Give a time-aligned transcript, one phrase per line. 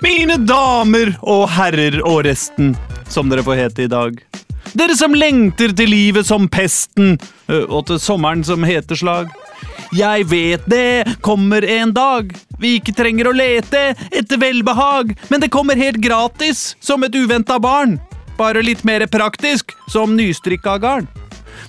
[0.00, 2.72] Mine damer og herrer og resten,
[3.08, 4.20] som dere får hete i dag.
[4.72, 7.18] Dere som lengter til livet som pesten,
[7.68, 9.28] og til sommeren som heteslag.
[9.96, 13.80] Jeg vet det kommer en dag vi ikke trenger å lete
[14.12, 17.98] etter velbehag, men det kommer helt gratis, som et uventa barn.
[18.36, 21.08] Bare litt mer praktisk, som nystrikka garn.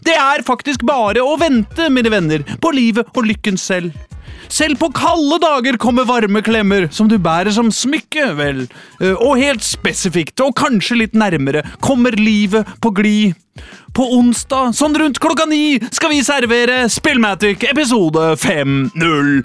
[0.04, 3.96] Det er faktisk bare å vente, mine venner, på livet og lykken selv.
[4.52, 8.66] Selv på kalde dager kommer varme klemmer, som du bærer som smykke, vel.
[9.00, 13.38] Eh, Og helt spesifikt, og kanskje litt nærmere, kommer livet på glid.
[13.92, 19.44] På onsdag, sånn rundt klokka ni, skal vi servere Spillmatic episode 509.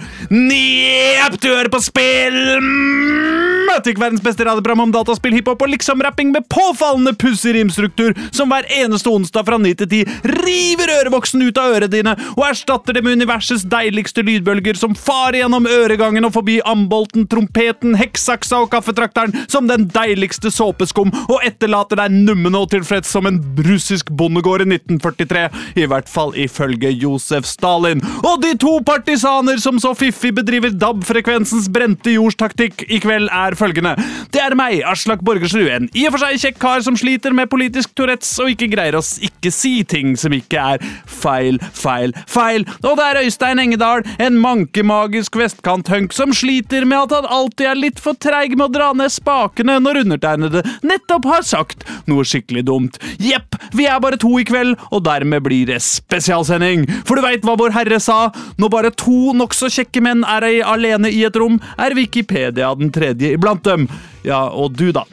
[1.42, 7.56] Du hører på Spillmatic, verdens beste radioprogram om dataspill, hiphop og liksom-rapping med påfallende pussig
[7.56, 12.14] rimstruktur, som hver eneste onsdag fra ni til ti river ørevoksen ut av ørene dine
[12.36, 17.98] og erstatter det med universets deiligste lydbølger som farer gjennom øregangen og forbi ambolten, trompeten,
[17.98, 23.42] hekksaksa og kaffetrakteren som den deiligste såpeskum og etterlater deg nummen og tilfreds som en
[23.66, 25.48] russisk bondegård i 1943,
[25.80, 28.02] i hvert fall ifølge Josef Stalin.
[28.24, 33.96] Og de to partisaner som så fiffig bedriver DAB-frekvensens brente jordstaktikk i kveld, er følgende.
[34.32, 37.50] Det er meg, Aslak Borgersrud, en i og for seg kjekk kar som sliter med
[37.52, 42.66] politisk Tourettes og ikke greier å ikke si ting som ikke er feil, feil, feil.
[42.82, 47.80] Og det er Øystein Engedal, en mankemagisk vestkanthunk som sliter med at han alltid er
[47.80, 52.66] litt for treig med å dra ned spakene når undertegnede nettopp har sagt noe skikkelig
[52.68, 53.00] dumt.
[53.22, 56.86] Jepp, vi er bare to i kveld, og dermed blir det spesialsending.
[57.06, 58.30] For du veit hva Vår Herre sa?
[58.60, 62.90] Når bare to nokså kjekke menn er ei- alene i et rom, er Wikipedia den
[62.94, 63.88] tredje iblant dem.
[64.26, 65.04] Ja, og du, da.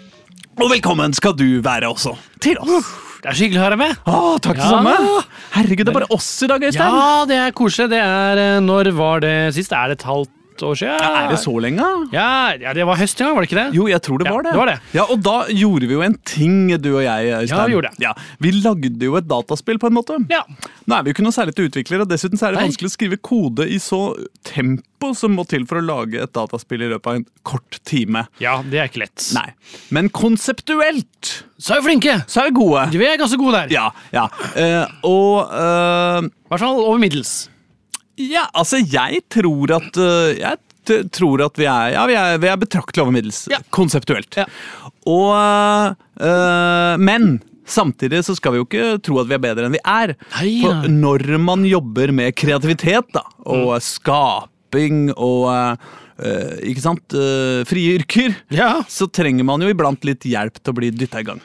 [0.61, 2.91] Og velkommen skal du være også til oss.
[3.23, 3.95] Det er så hyggelig å ha deg med.
[4.05, 4.69] Å, takk det Ja.
[4.69, 5.23] samme.
[5.55, 6.97] Herregud, det er bare oss i dag, Øystein.
[6.99, 7.89] Ja, det er koselig.
[7.93, 9.71] Det er eh, Når var det sist?
[9.71, 10.29] Er det et halvt
[10.69, 10.97] år siden?
[11.01, 11.87] Ja, Er det så lenge?
[12.13, 12.27] Ja,
[12.61, 13.77] ja, det var høst en gang, var det ikke det?
[13.77, 14.51] Jo, jeg tror det var det.
[14.53, 14.77] det var det.
[14.97, 17.57] Ja, Og da gjorde vi jo en ting, du og jeg, Øystein.
[17.57, 18.03] Ja, vi gjorde det.
[18.07, 20.17] Ja, vi lagde jo et dataspill, på en måte.
[20.31, 20.43] Ja.
[20.87, 22.67] Nå er vi jo ikke noe særlig til utviklere, og dessuten så er det Nei.
[22.71, 24.01] vanskelig å skrive kode i så
[24.47, 28.25] tempo som må til for å lage et dataspill i løpet av en kort time.
[28.39, 29.25] ja, det er ikke lett.
[29.35, 29.49] Nei.
[29.91, 32.17] Men konseptuelt Så er vi flinke!
[32.27, 32.85] så er vi gode.
[32.91, 33.71] Vi er ganske gode der.
[33.73, 34.27] Ja, ja.
[34.55, 37.49] Eh, og eh, I hvert fall over middels.
[38.19, 40.57] Ja, altså, jeg tror at øh, Jeg
[41.15, 43.57] tror at vi er Ja, vi er, vi er betraktelig over middels Ja.
[43.73, 44.35] konseptuelt.
[44.37, 44.45] Ja.
[45.09, 49.73] Og øh, Men samtidig så skal vi jo ikke tro at vi er bedre enn
[49.77, 50.13] vi er.
[50.35, 55.47] Nei, For når man jobber med kreativitet da, og skaping og
[56.19, 58.83] øh, ikke sant, øh, frie yrker, Ja.
[58.87, 61.41] så trenger man jo iblant litt hjelp til å bli dytta i gang.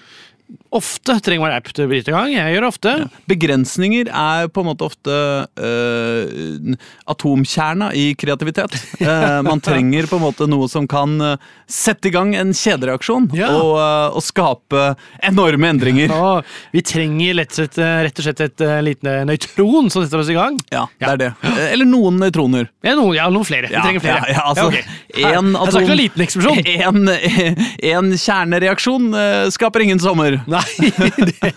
[0.70, 2.28] Ofte trenger man app til å bryte i gang.
[2.32, 2.92] Jeg gjør det ofte.
[3.28, 5.14] Begrensninger er på en måte ofte
[5.56, 6.74] øh,
[7.08, 8.76] atomkjerna i kreativitet.
[9.08, 13.28] Eh, man trenger på en måte noe som kan øh, sette i gang en kjedereaksjon
[13.36, 13.46] Ja.
[13.54, 13.78] og,
[14.18, 14.82] og skape
[15.24, 16.10] enorme endringer.
[16.12, 16.32] Ja,
[16.74, 20.20] vi trenger lett og slett, eh, rett og slett et liten lite nøytron som setter
[20.22, 20.58] oss i gang.
[20.74, 21.30] Ja, det er det.
[21.46, 22.68] Eh, Eller noen nøytroner.
[22.84, 23.70] Ja, noen, ja, noen flere.
[23.70, 24.20] Vi trenger flere.
[24.26, 24.84] ja, ja, altså, okay.
[25.30, 26.62] en atom- om en liten eksplosjon.
[26.88, 27.08] En,
[27.94, 29.08] en kjernereaksjon
[29.54, 30.37] skaper ingen sommer.
[30.48, 30.90] Nei,
[31.28, 31.52] det,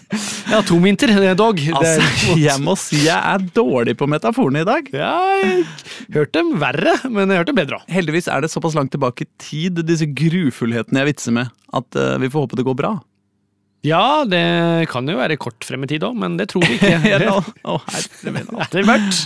[0.52, 1.60] ja, to det er dog.
[1.60, 4.90] Det Altså, jeg må si jeg er dårlig på metaforene i dag.
[4.96, 5.66] Ja, jeg
[6.16, 7.88] hørte dem verre, men jeg hørte bedre òg.
[7.92, 12.18] Heldigvis er det såpass langt tilbake i tid, disse grufullhetene jeg vitser med, at eh,
[12.22, 12.96] vi får håpe det går bra.
[13.82, 14.42] Ja, det
[14.92, 16.92] kan jo være kort frem i tid òg, men det tror vi ikke.
[17.12, 18.50] Ja, Å, herre min.
[18.62, 19.22] Er det mørkt?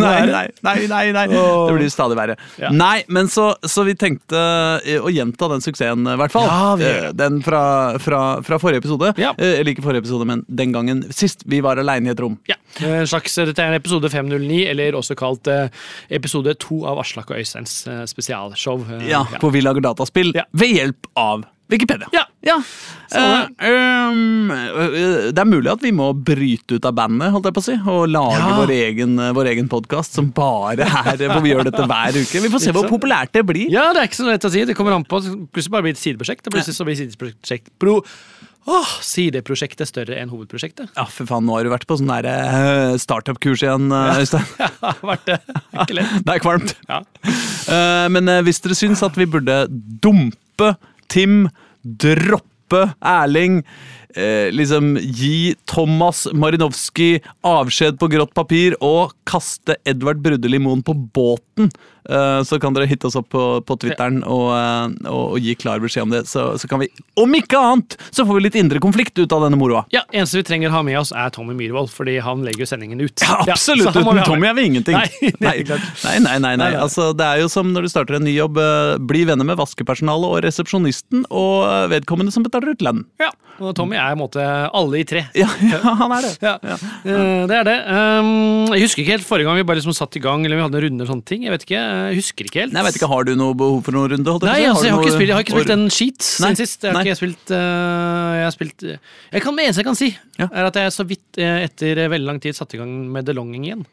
[0.00, 1.26] Nei, nei, nei, nei, nei.
[1.28, 2.36] Det blir stadig verre.
[2.60, 2.70] Ja.
[2.72, 4.40] Nei, men så, så vi tenkte
[4.86, 6.48] eh, å gjenta den suksessen, i hvert fall.
[6.48, 6.88] Ja, vi.
[6.88, 7.62] Eh, Den fra,
[8.00, 9.12] fra, fra forrige episode.
[9.20, 9.34] Ja.
[9.36, 12.38] Eh, Eller ikke forrige episode, men den gangen sist vi var aleine i et rom.
[12.48, 12.56] Ja.
[12.80, 15.68] En slags, dette er episode 509, eller også kalt eh,
[16.16, 18.86] episode 2 av Aslak og Øysteins eh, spesialshow.
[18.96, 22.08] Eh, Ja, Hvor vi lager dataspill ved hjelp av Wikipedia.
[22.12, 22.26] Ja.
[22.42, 22.56] Ja.
[23.12, 23.68] Eh,
[24.10, 24.48] um,
[25.30, 27.76] det er mulig at vi må bryte ut av bandet holdt jeg på å si,
[27.78, 28.52] og lage Ja.
[28.58, 32.42] vår egen, eh, vår egen podkast som bare er hvor vi gjør dette hver uke.
[32.42, 33.70] Vi får se hvor populært det blir.
[33.70, 34.64] Ja, det er ikke så lett å si.
[34.64, 35.22] Det kommer an på.
[35.52, 36.46] Plutselig bare blir et sideprosjekt.
[36.46, 38.00] og Plutselig så blir sideprosjekt pro...
[38.62, 40.92] Åh, sideprosjektet større enn hovedprosjektet.
[40.94, 44.46] Ja, for faen, nå har du vært på sånn eh, startup-kurs igjen, Øystein.
[44.60, 45.40] Ja, vært det.
[45.74, 46.14] Ikke lett.
[46.26, 46.76] Det er kvalmt.
[46.86, 47.02] Ja.
[48.14, 49.64] Men hvis dere syns at vi burde
[50.02, 50.76] dumpe
[51.12, 51.48] Tim,
[51.82, 53.62] droppe Erling
[54.16, 57.16] eh, liksom gi Thomas Marinowski
[57.46, 61.70] avskjed på grått papir og kaste Edvard Brudde Moen på båten.
[62.10, 65.54] Eh, så kan dere hitte oss opp på, på Twitteren og, eh, og, og gi
[65.58, 66.24] klar beskjed om det.
[66.30, 66.88] Så, så kan vi,
[67.20, 69.84] om ikke annet, så får vi litt indre konflikt ut av denne moroa.
[69.94, 73.00] Ja, Eneste vi trenger å ha med oss, er Tommy Myhrvold, fordi han legger sendingen
[73.04, 73.22] ut.
[73.22, 73.94] Ja, absolutt!
[73.94, 74.98] vi Uten Tommy er vi ingenting.
[75.42, 76.72] Nei, nei, nei, nei, nei, nei.
[76.78, 78.58] Altså, det er jo som når du starter en ny jobb.
[79.08, 83.04] Bli venner med vaskepersonalet og resepsjonisten og vedkommende som betaler ut lønn.
[83.22, 83.30] Ja,
[83.62, 84.44] og Tommy er i en måte
[84.74, 85.22] alle i tre.
[85.42, 86.32] Ja, ja, han er det.
[86.44, 87.76] Ja, eh, det er det.
[87.88, 90.64] Um, jeg husker ikke helt forrige gang vi bare liksom satt i gang, eller vi
[90.66, 91.46] hadde en runde og sånne ting.
[91.46, 92.74] Jeg vet ikke, jeg husker ikke helt.
[92.74, 94.26] Nei, jeg vet ikke, Har du noe behov for noen runde?
[94.26, 96.84] Nei, på altså, jeg har noe- spilt, jeg har ikke spilt en Nei, siden sist.
[96.84, 98.96] Jeg har ikke spilt, øh, jeg har spilt øh,
[99.32, 100.10] jeg kan, Det eneste jeg kan si,
[100.42, 100.48] Ja.
[100.52, 103.66] er at jeg så vidt etter veldig lang tid satte i gang med The Longing
[103.70, 103.86] igjen.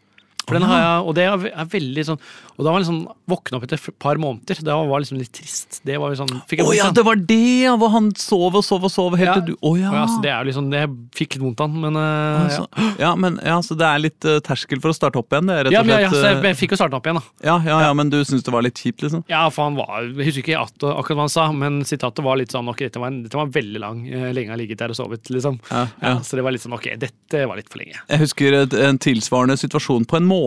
[0.49, 2.19] For den har jeg, og det er veldig sånn
[2.59, 2.99] Og da var jeg liksom
[3.31, 4.59] våkna opp etter et par måneder.
[4.65, 5.79] Det var liksom litt trist.
[5.87, 7.37] Det var sånn fikk jeg Å ja, det var det!
[7.69, 9.35] ja, Hvor han sov og sov og sov helt Ja.
[9.39, 9.93] til du Å ja.
[9.93, 12.89] Ja, altså, det er liksom, Jeg fikk litt vondt av den, men Altså, ja.
[13.05, 15.47] ja, men ja, så det er litt uh, terskel for å starte opp igjen?
[15.53, 16.97] Det rett Ja, og men, ja, ja, slett så jeg, eh, jeg fikk jo starte
[16.99, 17.23] opp igjen, da.
[17.47, 19.23] ja, ja, ja, men du syns det var litt kjipt, liksom?
[19.31, 22.39] Ja, for han var Jeg husker ikke at, akkurat hva han sa, men sitatet var
[22.41, 24.03] litt sånn Ok, dette var, en, dette var veldig lang.
[24.35, 25.59] Lenge har ligget der og sovet, liksom.
[25.71, 26.15] Ja, Ja, ja.
[26.25, 27.95] så det var litt sånn Ok, dette var litt for lenge.
[28.09, 28.59] Jeg husker
[28.89, 30.37] en tilsvarende situasjon på en måte,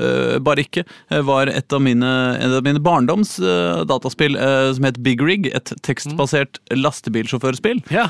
[0.00, 0.84] eh, bare ikke.
[1.10, 2.10] eh, var et av mine,
[2.40, 4.36] et av mine barndoms eh, dataspill
[4.76, 5.48] som het Big Rig.
[5.54, 8.08] Et tekstbasert lastebilsjåførspill Ja.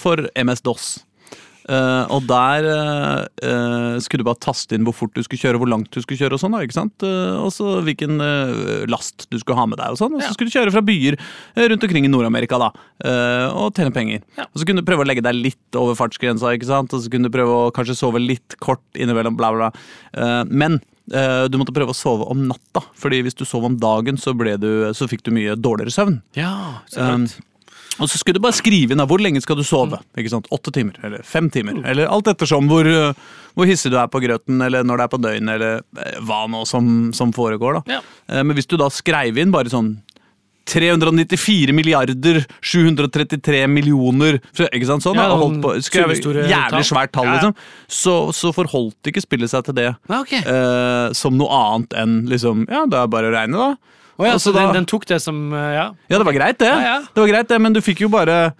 [0.00, 1.04] for MS-DOS.
[1.70, 5.70] Eh, og der eh, skulle du bare taste inn hvor fort du skulle kjøre, hvor
[5.70, 6.56] langt du skulle kjøre, og sånn.
[6.58, 7.04] ikke sant?
[7.06, 8.18] Uh, og så hvilken
[8.90, 10.16] last du skulle ha med deg, og sånn.
[10.16, 10.34] Og så Ja.
[10.34, 11.18] skulle du kjøre fra byer
[11.70, 12.70] rundt omkring i Nord-Amerika da,
[13.52, 14.22] og tjene penger.
[14.38, 14.46] Ja.
[14.50, 16.92] Og så kunne du prøve å legge deg litt over fartsgrensa, ikke sant?
[16.92, 19.70] og så kunne du prøve å kanskje sove litt kort innimellom, bla, bla.
[19.70, 20.44] bla.
[20.48, 24.34] Men du måtte prøve å sove om natta, fordi hvis du sov om dagen, så,
[24.34, 26.20] du, så fikk du mye dårligere søvn.
[26.38, 27.26] Ja, så Um.
[28.00, 29.98] Og så skulle du bare skrive da, hvor lenge skal du sove.
[30.16, 30.46] ikke sant?
[30.54, 31.82] Åtte timer, eller fem timer.
[31.84, 33.12] Eller alt ettersom hvor, uh,
[33.54, 36.46] hvor hissig du er på grøten, eller når det er på døgnet, eller eh, hva
[36.48, 37.80] nå som, som foregår.
[37.82, 37.98] da.
[37.98, 38.00] Ja.
[38.32, 39.92] Eh, Men hvis du da skrev inn bare sånn
[40.70, 44.38] 394 milliarder 733 millioner
[44.70, 45.18] Ikke sant sånn?
[45.18, 46.12] Ja, da, holdt på, skrev.
[46.46, 47.56] Jævlig svært tall, liksom.
[47.90, 50.38] Så, så forholdt ikke spillet seg til det Ja, okay.
[50.46, 53.98] eh, som noe annet enn liksom Ja, det er bare å regne, da.
[54.18, 55.86] Å ja, så da- den, den tok det som eh, Ja.
[56.08, 56.68] ja, det var greit, det.
[56.68, 56.98] Ja, ja.
[57.14, 58.52] Det var greit det, Men du fikk jo bare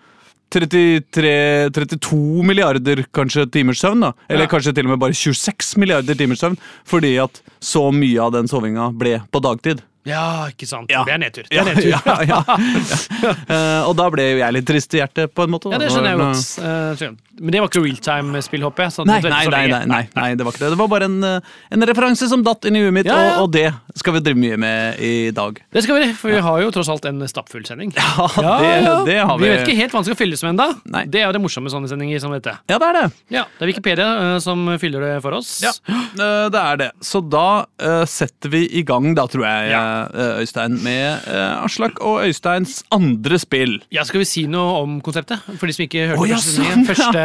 [0.52, 4.00] 33, 32 milliarder kanskje timers søvn.
[4.04, 6.58] da Eller kanskje til og med bare 26 milliarder timers søvn.
[6.84, 9.80] Fordi at så mye av den sovinga ble på dagtid.
[10.08, 10.90] Ja, ikke sant.
[10.90, 11.04] Ja.
[11.06, 11.46] Det er nedtur.
[11.46, 11.90] Det er nedtur.
[11.92, 12.40] ja, ja,
[13.22, 13.34] ja.
[13.46, 15.70] Eh, og da ble jo jeg litt trist i hjertet, på en måte.
[15.70, 15.78] da.
[15.78, 17.12] Ja, det skjønner jeg godt.
[17.12, 17.32] Uh.
[17.42, 19.06] Men det var ikke realtime-spill, håper jeg?
[19.08, 20.72] Nei, nei, nei, nei, det var ikke det.
[20.74, 23.08] Det var bare en, eh, en referanse som datt inn i huet mitt.
[23.08, 25.62] Og, og det skal vi drive mye med i dag.
[25.72, 27.94] Det skal vi, for vi har jo tross alt en stappfull sending.
[27.96, 28.28] Ja,
[28.62, 28.74] det,
[29.08, 29.46] det har vi.
[29.46, 30.68] Vi vet ikke helt hva den skal fylles med ennå.
[31.14, 32.54] Det er jo det morsomme med sånne sendinger som dette.
[32.68, 33.04] Ja, det er det.
[33.38, 35.54] Ja, Det er Wikipedia uh, som fyller det for oss.
[35.64, 35.72] Ja,
[36.12, 36.90] det er det.
[37.02, 37.64] Så da
[38.08, 39.82] setter vi i gang, da, tror jeg, Ja.
[40.14, 43.78] Eh, Øystein, med eh, Aslak og Øysteins andre spill.
[43.94, 45.42] Ja, Skal vi si noe om konseptet?
[45.60, 46.86] For de som ikke hørte oh, ja, første, sånn, ja.
[46.90, 47.24] første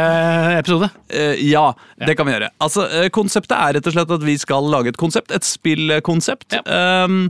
[0.58, 0.90] episode.
[1.08, 1.66] Eh, ja,
[2.04, 2.50] det kan vi gjøre.
[2.64, 5.34] Altså, Konseptet er rett og slett at vi skal lage et konsept.
[5.34, 6.60] Et spillkonsept.
[6.60, 7.06] Ja.
[7.06, 7.26] Um,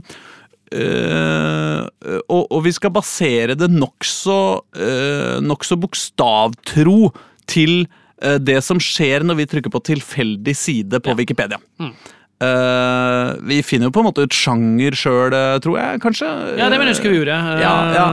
[0.69, 1.87] Uh,
[2.29, 4.35] og, og vi skal basere det nokså
[4.77, 7.09] uh, nok bokstavtro
[7.49, 7.87] til
[8.21, 11.17] uh, det som skjer når vi trykker på tilfeldig side på Ja.
[11.17, 11.57] Wikipedia.
[11.81, 11.95] Mm.
[12.39, 16.29] Eh, vi finner jo på en måte ut sjanger sjøl, tror jeg, kanskje.
[16.55, 17.35] Ja, det mener jeg husker vi gjorde.
[17.35, 18.05] Uh, Ja, ja.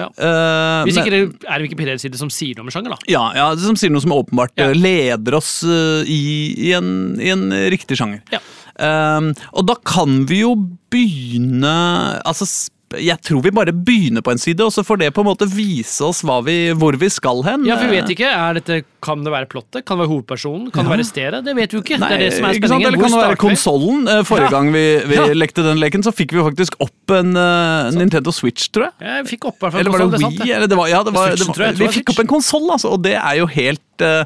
[0.00, 0.06] ja.
[0.16, 2.98] Eh, Hvis men- ikke det er en Wikipedia-side som sier noe om sjanger, da.
[3.12, 6.22] ja, ja, det som sier noe som åpenbart eh, leder oss eh, i,
[6.70, 8.22] i, en, i en riktig sjanger.
[8.32, 8.40] Ja.
[8.76, 10.50] Um, og da kan vi jo
[10.92, 11.70] begynne
[12.28, 12.44] Altså,
[13.00, 15.48] jeg tror vi bare begynner på en side, og så får det på en måte
[15.48, 17.64] vise oss hva vi, hvor vi skal hen.
[17.66, 18.28] Ja, for vi vet ikke.
[18.30, 19.84] Er dette, kan det være plottet?
[19.86, 20.68] Kan det være hovedpersonen?
[20.74, 21.40] Kan det være stedet?
[21.46, 21.98] Det vet vi jo ikke.
[22.02, 22.88] Nei, det er det som er spenningen.
[22.90, 24.04] Eller kan det være konsollen?
[24.10, 24.54] Eh, Forrige Ja.
[24.58, 25.26] gang vi, vi Ja.
[25.38, 29.06] lekte den leken, så fikk vi faktisk opp en uh, Nintendo Switch, tror jeg.
[29.06, 30.50] Jeg fikk opp hvert fall Eller var det Wii?
[30.56, 31.76] Eller det var, ja, det var, Switchen, det var, tror jeg.
[31.80, 34.24] Vi fikk opp en konsoll, altså, og det er jo helt eh,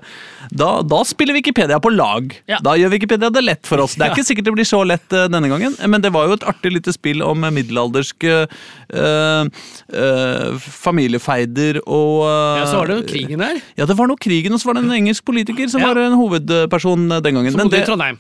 [0.50, 2.32] da, da spiller Wikipedia på lag.
[2.50, 2.58] Ja.
[2.64, 3.94] Da gjør Wikipedia det lett for oss.
[3.94, 4.16] Det er Ja.
[4.16, 6.92] ikke sikkert det blir så lett denne gangen, men det var jo et artig lite
[6.96, 9.44] spill om middelalderske eh,
[9.92, 13.60] eh, familiefeider og eh, Ja, så var det jo krigen der.
[13.78, 16.16] Ja, det var noe krigen, og så var det en engelsk politiker som var en
[16.18, 17.52] hovedperson eh, den gangen.
[17.54, 18.18] Som bodde i Trondheim.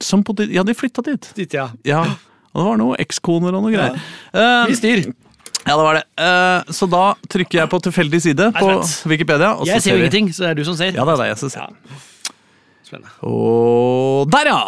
[0.00, 1.30] som bodde- ja, de flytta dit.
[1.36, 1.70] Dit, ja.
[1.88, 2.02] Ja,
[2.52, 3.96] og det var noe ekskoner og noe greier.
[4.32, 4.66] Ja.
[4.68, 5.02] Vi styr.
[5.06, 6.04] ja, det var det.
[6.20, 8.70] Uh, så da trykker jeg på tilfeldig side på.
[9.10, 9.54] Wikipedia.
[9.56, 10.92] Og så Jeg ser jo ingenting, så det er du som ser.
[10.96, 11.60] Ja, det er det jeg som ser.
[11.72, 12.00] Ja.
[12.86, 13.10] Spennende.
[13.26, 14.60] Og der, ja!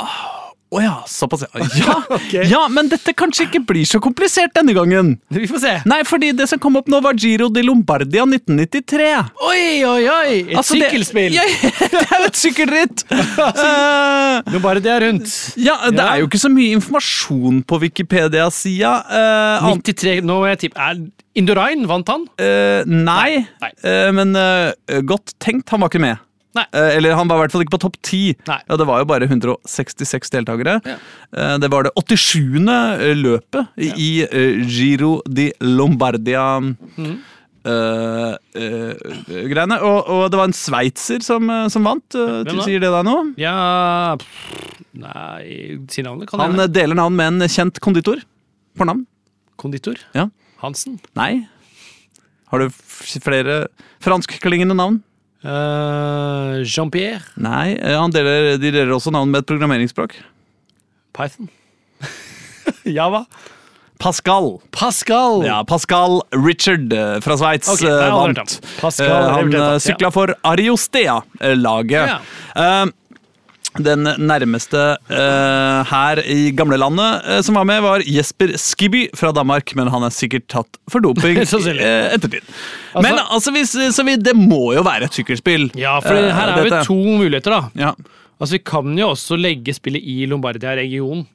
[0.69, 1.65] Å ja, såpass, ja.
[1.81, 2.33] Ja, Ok.
[2.51, 5.15] ja, men dette kanskje ikke blir så komplisert denne gangen.
[5.33, 5.75] Vi får se.
[5.89, 9.09] Nei, fordi det som kom opp nå, var Giro di Lombardia 1993.
[9.49, 10.35] Oi, oi, oi!
[10.51, 11.33] Et Altså, det- sykkelspill!
[11.39, 11.47] Ja,
[11.95, 13.07] det er jo et sykkelritt!
[13.09, 15.33] uh, det er rundt.
[15.57, 16.13] ja, det Ja.
[16.13, 18.93] er jo ikke så mye informasjon på Wikipedia-sida.
[19.09, 20.93] Uh, 93, nå må jeg tippe
[21.39, 22.25] Indurain vant han?
[22.41, 23.73] Uh, nei, Nei.
[23.85, 25.69] Uh, men eh, godt tenkt.
[25.71, 26.19] Han var ikke med.
[26.73, 28.23] Eh, eller han var i hvert fall ikke på topp ti.
[28.49, 30.79] Ja, det var jo bare 166 deltakere.
[30.85, 30.99] Ja.
[31.33, 32.69] Eh, det var det 87.
[33.19, 36.61] løpet i i, eh, Giro di Lombardia.
[36.61, 37.19] Mhm.
[37.69, 38.95] Uh, uh,
[39.51, 39.77] greiene.
[39.85, 42.17] Og, og det var en sveitser som, eh, som vant.
[42.17, 43.27] Uh, sier det deg noe?
[43.37, 46.31] Ja pff, Nei, si navnet.
[46.31, 48.23] Kan Han jeg eh, deler navn med en kjent konditor.
[48.79, 49.05] På navn?
[49.61, 50.01] Konditor?
[50.17, 50.29] Ja.
[50.63, 50.97] Hansen?
[51.19, 51.47] Nei.
[52.49, 53.67] Har du flere
[54.03, 55.03] franskklingende navn?
[55.45, 57.23] Eh, Jean-Pierre?
[57.39, 60.17] Nei, eh, han deler, de deler også navn med et programmeringsspråk.
[61.17, 61.49] Python?
[62.99, 63.25] Java?
[63.99, 64.61] Pascal.
[64.71, 65.43] Pascal!
[65.47, 68.71] Ja, Pascal Richard eh, fra Sveits Ok, jeg har aldri hørt vant.
[68.79, 72.15] Pascal, han sykla for Ariostea-laget.
[72.15, 72.19] Ja.
[72.55, 72.95] Eh,
[73.87, 79.75] den nærmeste uh, her i gamlelandet uh, som var med, var Jesper Skibby fra Danmark,
[79.79, 82.45] men han er sikkert tatt for doping uh, eh, ettertid.
[82.93, 83.55] Altså- men altså,
[83.95, 85.71] så vi, det må jo være et sykkelspill.
[85.79, 86.85] Ja, for Eh, her er dette.
[86.87, 87.61] to muligheter, da.
[87.79, 87.93] Ja.
[88.39, 91.27] Altså, Vi kan jo også legge spillet i Lombardia-regionen.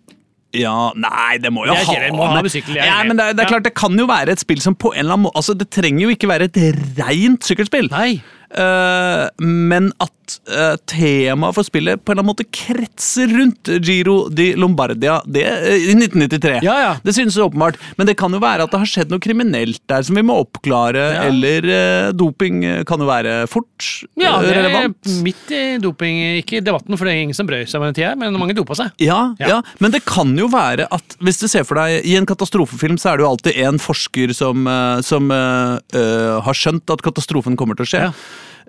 [0.54, 3.42] Ja, Nei, det må jo Det ha kjedelig, må ha er ja, men det, det
[3.42, 5.56] er klart, det kan jo være et spill som på en eller annen måte Altså,
[5.58, 6.60] Det trenger jo ikke være et
[7.00, 7.90] rent sykkelspill.
[7.90, 8.22] Nei.
[8.54, 10.12] Eh, men at
[10.48, 15.44] uh, temaet for spillet på en eller annen måte kretser rundt Giro di Lombardia det,
[15.44, 16.60] eh, i 1993.
[16.66, 16.92] Ja, ja.
[17.04, 17.80] Det synes åpenbart.
[17.98, 20.38] Men det kan jo være at det har skjedd noe kriminelt der som vi må
[20.46, 21.24] oppklare, Ja.
[21.30, 25.12] eller eh, doping eh, kan jo være fort Ja, eh, det er relevant.
[25.26, 28.00] midt i doping Ikke i debatten, for det er ingen som brøy seg med den
[28.00, 28.94] tida, men mange dopa seg.
[29.02, 29.48] Ja, Ja.
[29.58, 32.98] ja, men det kan jo være at hvis du ser for deg I en katastrofefilm
[33.02, 37.02] så er det jo alltid en forsker som, eh, som uh, uh, har skjønt at
[37.04, 38.14] katastrofen kommer til å skje.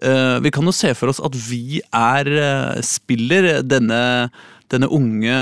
[0.03, 4.31] Eh, vi kan jo se for oss at vi er eh, spiller denne
[4.73, 5.35] denne unge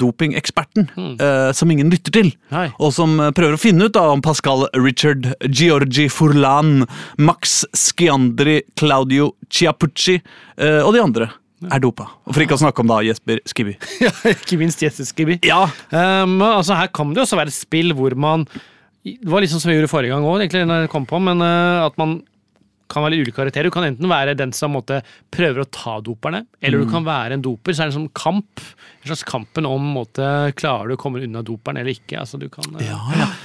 [0.00, 0.86] dopingeksperten
[1.20, 2.30] eh, som ingen lytter til.
[2.50, 2.64] Nei.
[2.80, 6.86] Og som prøver å finne ut da, om Pascal Richard, Giorgi Furlan,
[7.20, 11.28] Max Sciandri, Claudio Chiapucci eh, og de andre
[11.66, 12.06] er dopa.
[12.26, 13.76] Og For ikke å snakke om da Jesper Skibby.
[14.04, 15.38] Ja, ikke minst Jesper Skibby.
[15.46, 18.44] Ja, Um, altså her kan det også være et spill hvor man
[19.02, 21.86] Det var sånn som vi gjorde forrige gang òg, når jeg kom på, men uh,
[21.86, 22.18] at man
[22.88, 23.64] kan være litt ulike karakterer.
[23.68, 26.84] Du kan enten være den som måtte, prøver å ta doperne, eller Mm.
[26.86, 27.72] du kan være en doper.
[27.74, 28.60] Så er det en sånn kamp.
[29.04, 32.18] En slags kampen om måtte, klarer du å komme unna doperen eller ikke.
[32.20, 32.98] Altså, du kan, ja.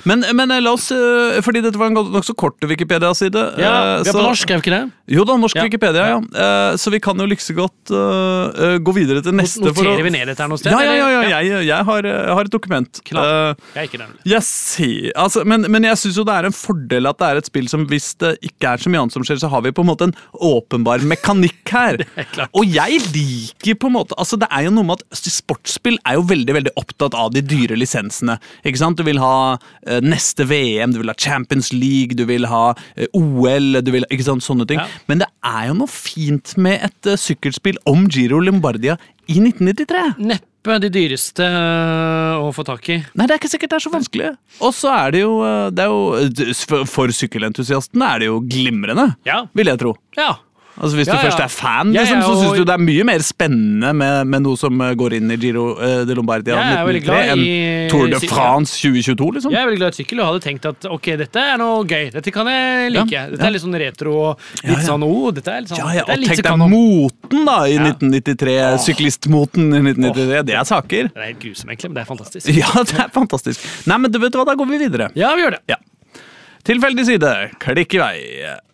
[0.05, 4.03] Men, men eh, la oss, eh, fordi dette var en nokså kort Wikipedia-side ja, eh,
[4.03, 4.91] Vi er så- på norsk, er vi ikke det?
[5.07, 5.63] Jo da, norsk Ja.
[5.63, 6.17] Wikipedia, ja.
[6.19, 9.59] Eh, Så vi kan jo like godt eh, eh, gå videre til neste.
[9.73, 10.71] for å- Noterer vi ned dette her noe sted?
[10.71, 13.01] Ja, ja, ja, ja, jeg, jeg, har, jeg har et dokument.
[13.05, 13.23] Klar.
[13.23, 14.13] Uh, Jeg er ikke den.
[14.25, 17.38] jeg ser, altså, men, men jeg syns jo det er en fordel at det er
[17.38, 19.74] et spill som hvis det ikke er så mye annet som skjer, så har vi
[19.75, 22.02] på en måte en åpenbar mekanikk her.
[22.58, 26.18] Og jeg liker på en måte Altså Det er jo noe med at sportsspill er
[26.18, 28.38] jo veldig veldig opptatt av de dyre lisensene.
[28.63, 29.00] Ikke sant?
[29.00, 32.63] Du vil ha eh, neste VM, du vil ha Champions League, du vil ha
[32.96, 34.82] eh, OL, du vil ikke sant, sånne ting.
[34.82, 35.04] Ja.
[35.10, 38.98] Men det er jo noe fint med et eh, sykkelspill om Giro Lombardia
[39.28, 40.44] i 1993.
[40.63, 42.96] Neppe de dyreste øh, å få tak i.
[43.20, 44.29] Nei, det er ikke sikkert det er så vanskelig.
[44.63, 48.38] Og så er det jo, eh, det er jo For, for sykkelentusiastene er det jo
[48.48, 49.41] glimrende, Ja.
[49.53, 49.91] vil jeg tro.
[50.15, 50.38] Ja.
[50.74, 53.22] Altså Hvis Ja, du først er fan, liksom, så syns du det er mye mer
[53.25, 56.89] spennende med, med noe som eh, går inn i Giro eh, de Lombardia ja, er
[56.89, 58.22] 1993 enn Tour de.
[58.32, 59.53] France 2022, liksom.
[59.53, 62.10] Jeg er veldig glad i sykkel og hadde tenkt at ok, dette er noe gøy.
[62.15, 63.24] Dette kan jeg like.
[63.36, 66.25] Dette er litt sånn retro og litt sånn oh, dette er litt sånn Ja, og
[66.25, 67.86] tenk deg moten da i Ja.
[67.94, 68.58] 1993.
[68.88, 70.44] Syklistmoten i 1993.
[70.50, 71.13] Det er saker.
[71.13, 72.50] Det er helt grusom, egentlig, men det er fantastisk.
[72.63, 73.65] Ja, det er fantastisk.
[73.89, 75.12] Nei, men du vet hva, da går vi videre.
[75.20, 75.65] Ja, vi gjør det.
[75.70, 75.77] Ja.
[76.63, 78.17] Tilfeldig side, klikk i vei.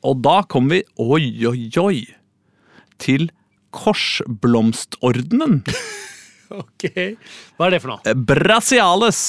[0.05, 2.01] Og da kommer vi, oi, oi, oi,
[3.01, 3.29] til
[3.75, 5.63] korsblomstordenen.
[6.49, 6.81] Ok.
[7.59, 8.13] Hva er det for noe?
[8.25, 9.19] Brasiales.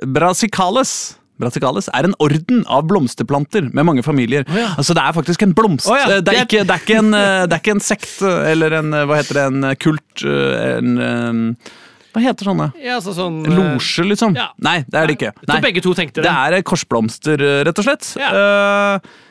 [0.00, 0.92] Brasicales.
[1.36, 4.46] Brasicales er en orden av blomsterplanter med mange familier.
[4.48, 4.70] ja.
[4.72, 5.90] Altså Det er faktisk en blomst.
[5.92, 8.46] Oh, ja, det, er ikke, det, er en, eh, det er ikke en sekt eh,
[8.54, 11.74] eller en eh, hva heter det, en eh, kult eh, en, eh,
[12.14, 12.70] Hva heter sånne?
[12.78, 14.36] Ja, altså sånn losje, liksom?
[14.38, 14.52] ja.
[14.62, 15.34] Nei, det er det ikke.
[15.42, 15.50] Nei.
[15.50, 16.28] Så begge to tenkte det.
[16.28, 18.10] Det er eh, korsblomster, eh, rett og slett.
[18.22, 18.32] Ja.
[18.34, 19.22] Uh,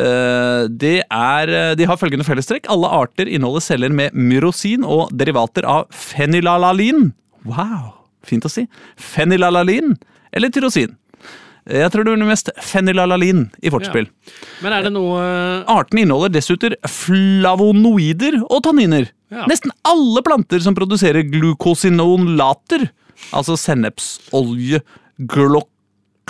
[0.00, 2.68] Uh, det er, eh, de har følgende fellestrekk.
[2.72, 7.10] Alle arter inneholder celler med myrosin og derivater av fenylalalin.
[7.48, 7.90] Wow,
[8.24, 8.66] fint å si.
[8.96, 9.96] Fenylalalin
[10.32, 10.94] eller tyrosin.
[11.70, 14.08] Jeg tror det blir mest fenylalalin i vortspill.
[14.64, 15.20] Men er det noe
[15.70, 19.08] Arten inneholder dessuten flavonoider og tanniner.
[19.30, 19.44] Ja.
[19.50, 22.88] Nesten alle planter som produserer glukosinolater,
[23.36, 24.82] altså sennepsolje,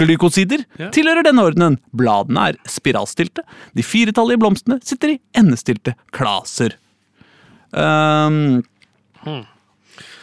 [0.01, 0.91] glykosider, Ja.
[0.91, 1.79] tilhører denne ordenen.
[1.97, 3.43] Bladene er spiralstilte.
[3.75, 6.77] De firetallige blomstene sitter i endestilte klaser.
[7.73, 8.65] Ehm,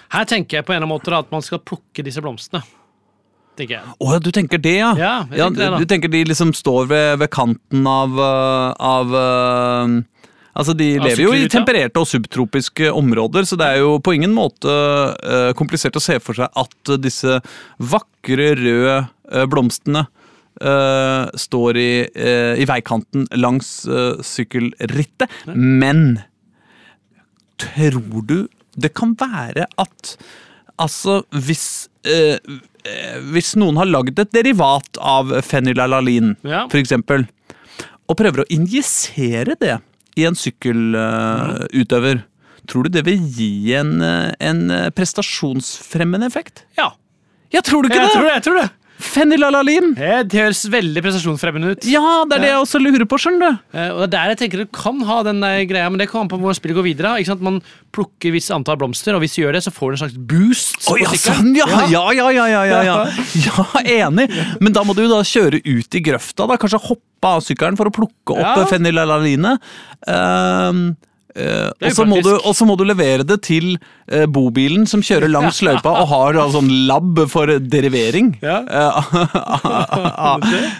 [0.10, 2.62] Her tenker jeg på en måte at man skal plukke disse blomstene.
[3.58, 3.96] Tenker jeg.
[3.98, 4.92] Å ja, du tenker det, ja?
[5.00, 9.18] Ja, jeg tenker det, du tenker de liksom står ved, ved kanten av, øh, av
[9.24, 9.98] øh,
[10.58, 14.32] Altså, De lever jo i tempererte og subtropiske områder, så det er jo på ingen
[14.34, 17.36] måte øh, komplisert å se for seg at disse
[17.78, 20.08] vakre, røde blomstene
[21.38, 21.92] står i,
[22.58, 23.68] i veikanten langs
[24.26, 25.30] sykkelrittet.
[25.54, 26.24] Men
[27.62, 28.40] tror du
[28.82, 30.16] det kan være at
[30.78, 32.38] Altså, hvis eh,
[32.88, 36.68] eh, Hvis noen har lagd et derivat av fenylalalin, Ja.
[36.72, 37.28] for eksempel,
[38.08, 39.80] og prøver å injisere det
[40.18, 42.24] i en sykkelutøver,
[42.68, 46.64] tror du det vil gi en, eh, en eh, prestasjonsfremmende effekt?
[46.78, 46.92] Ja,
[47.52, 48.14] Jeg tror du ikke jeg det?
[48.14, 48.34] tror det.
[48.34, 48.70] jeg tror det.
[48.98, 49.92] Fenylalalin!
[49.98, 51.88] Det høres veldig prestasjonsfremmende ut.
[51.90, 53.66] Ja, det er det jeg også lurer på, skjønner du.
[53.78, 56.26] Eh, og det er der jeg tenker du kan ha den greia, men det kommer
[56.26, 57.14] an på hvordan spillet går videre.
[57.22, 57.46] Ikke sant?
[57.46, 57.60] Man
[57.96, 60.80] plukker visst antall blomster, og hvis du gjør det, så får du en slags boost.
[60.90, 61.68] Oh, ja, sånn, ja.
[61.92, 63.68] Ja, ja, ja, ja, ja, ja.
[63.98, 64.30] enig.
[64.64, 66.58] Men da må du da kjøre ut i grøfta, da.
[66.62, 68.66] Kanskje hoppe av sykkelen for å plukke opp Ja.
[68.70, 69.58] fenylalaline.
[70.08, 71.06] Um, eh, er
[71.38, 73.76] og så må, og må du levere det til
[74.10, 78.34] eh, bobilen som kjører langs løypa og har da sånn lab for derivering.
[78.42, 78.62] Ja.
[78.66, 78.92] Eh,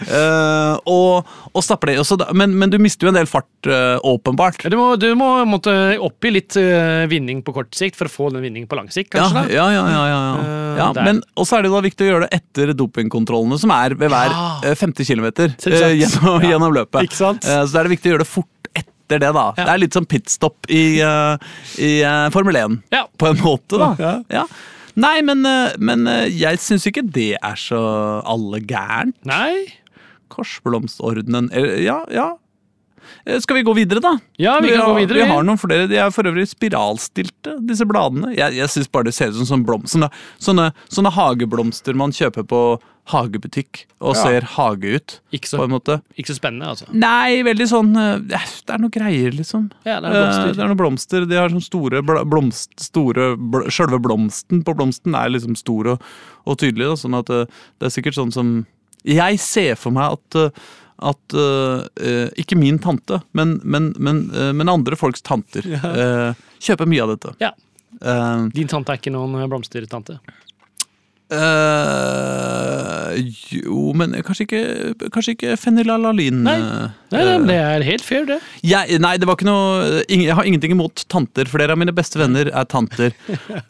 [0.94, 1.98] og, og stapper det.
[2.02, 4.66] Også, men, men du mister jo en del fart, eh, åpenbart.
[4.70, 5.72] Du må, du må måtte
[6.04, 9.12] oppgi litt eh, vinning på kort sikt for å få den vinningen på lang sikt,
[9.14, 9.46] kanskje?
[9.54, 10.20] ja, ja, ja, ja,
[10.78, 10.90] ja.
[10.98, 14.12] Eh, men også er det da viktig å gjøre det etter dopingkontrollene, som er ved
[14.12, 14.46] hver Ja.
[14.64, 16.44] eh, 50 km Selvsagt.
[16.44, 17.08] gjennom, løpet.
[17.08, 17.44] Ikke sant?
[17.44, 18.52] Eh, så da er det viktig å gjøre det fort
[19.08, 19.46] etter det, da.
[19.56, 19.64] Ja.
[19.64, 21.36] Det er litt som pitstop i, eh,
[21.80, 23.06] i eh, Formel 1, Ja.
[23.18, 23.94] på en måte, da.
[23.98, 24.12] Ja.
[24.30, 24.46] Ja.
[24.98, 27.80] Nei, men, eh, men jeg syns ikke det er så
[28.26, 29.14] alle gærent.
[29.24, 29.66] Nei?
[30.28, 31.48] Korsblomstordenen
[31.82, 32.34] Ja, ja.
[33.26, 34.14] Eh, Skal vi gå videre, da?
[34.38, 35.30] Ja, vi kan har, gå videre, Vi vi.
[35.30, 35.88] har noen flere.
[35.88, 38.34] De er for øvrig spiralstilte, disse bladene.
[38.36, 40.10] Jeg, jeg syns bare det ser ut som sånne, blomst, sånne,
[40.42, 42.62] sånne, sånne hageblomster man kjøper på
[43.08, 44.22] hagebutikk og Ja.
[44.22, 45.94] ser hage ut, Ikke så, på en måte.
[46.18, 46.84] ikke så spennende, altså.
[46.92, 49.70] Nei, veldig sånn eh, Det er noe greier, liksom.
[49.86, 50.52] Ja, det er noen Eh, blomster.
[50.54, 51.26] Det er noen blomster.
[51.30, 52.68] De har sånn store bl blomst...
[52.84, 56.02] Store bl Sjølve blomsten på blomsten er liksom stor og,
[56.46, 56.84] og tydelig.
[56.90, 57.48] Da, sånn at det,
[57.80, 58.66] er sikkert sånn som
[59.08, 60.52] Jeg ser for meg at
[60.98, 66.90] at eh, ikke min tante, men, men, men, uh, men andre folks tanter uh, kjøper
[66.90, 67.34] mye av dette.
[67.42, 67.54] Ja.
[68.54, 70.18] Din tante er ikke noen blomstertante.
[71.34, 73.18] Eh,
[73.58, 74.62] jo, men kanskje ikke,
[75.14, 76.42] kanskje ikke fenylalalin.
[76.46, 76.56] Nei.
[76.58, 78.36] eh, Nei, nei, men det er helt fair, det.
[78.68, 81.48] Jeg, nei, det var ikke noe Jeg har ingenting imot tanter.
[81.48, 83.14] Flere av mine beste venner er tanter.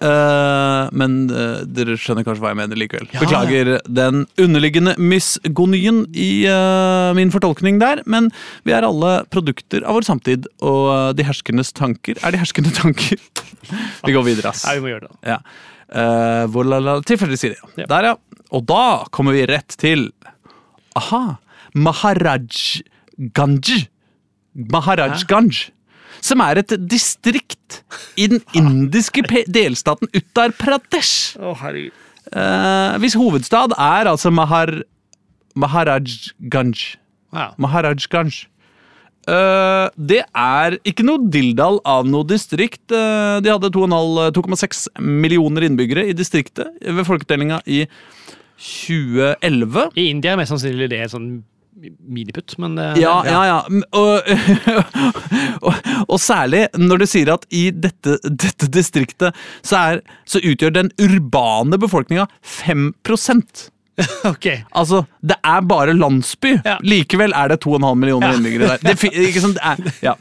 [0.02, 3.06] uh, men uh, dere skjønner kanskje hva jeg mener likevel.
[3.14, 3.22] Ja.
[3.22, 8.02] Beklager den underliggende misgonien i eh, min fortolkning der.
[8.10, 8.30] Men
[8.66, 12.74] vi er alle produkter av vår samtid, og eh, de herskendes tanker er de herskende
[12.74, 13.22] tanker.
[14.06, 14.66] vi går videre, ass.
[14.66, 15.18] Ja, vi må gjøre det.
[15.30, 15.38] Ja.
[15.88, 17.86] Uh, tilfeldig side, ja.
[17.88, 18.16] Der, ja.
[18.52, 20.10] Og da kommer vi rett til
[20.98, 21.38] Aha!
[21.76, 22.82] Maharaj
[23.36, 23.88] Ganj.
[24.72, 25.68] Maharaj Ganj.
[26.24, 27.82] Som er et distrikt
[28.18, 31.36] i den indiske delstaten Uttar Pradesh.
[31.38, 32.04] Å, herregud.
[32.28, 34.72] Uh, hvis hovedstad er altså Mahar,
[35.56, 36.98] Maharaj Ganj.
[37.32, 37.52] Ja.
[37.56, 38.42] Maharaj Ganj.
[39.28, 42.84] Eh, det er ikke noe dilldall av noe distrikt.
[42.92, 47.82] Uh, de hadde 2,6 millioner innbyggere i distriktet ved folketellinga i
[48.58, 49.92] 2011.
[50.00, 51.30] I India er mest sannsynlig det sånn
[51.78, 53.58] miniputt, men det, Ja, ja, ja.
[53.70, 54.26] M- Og,
[55.68, 55.74] og,
[56.08, 60.90] og særlig når du sier at i dette, dette distriktet så, er, så utgjør den
[60.98, 62.88] urbane befolkninga 5
[64.32, 64.46] Ok.
[64.78, 66.52] Altså, det er bare landsby.
[66.64, 66.76] Ja.
[66.86, 68.34] Likevel er det 2,5 millioner Ja.
[68.38, 68.80] innbyggere der.
[68.84, 68.92] Det,
[69.28, 69.58] ikke sant?
[70.04, 70.14] Ja.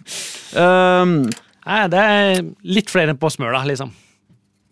[0.58, 1.30] Um,
[1.68, 3.90] Nei, det er litt flere enn på Smøla, liksom.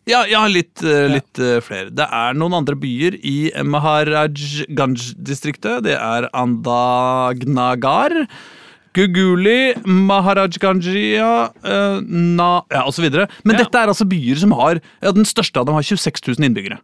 [0.07, 1.59] ja, ja, litt, eh, litt ja.
[1.65, 1.89] flere.
[1.91, 5.81] Det er noen andre byer i Maharajganj-distriktet.
[5.83, 8.11] Det er Andagnagar.
[8.95, 13.09] Guguli, Maharajganjia, uh, Na Ja, osv.
[13.43, 13.63] Men Ja.
[13.65, 16.79] dette er altså byer som har ja, Den største av dem har 26 000 innbyggere.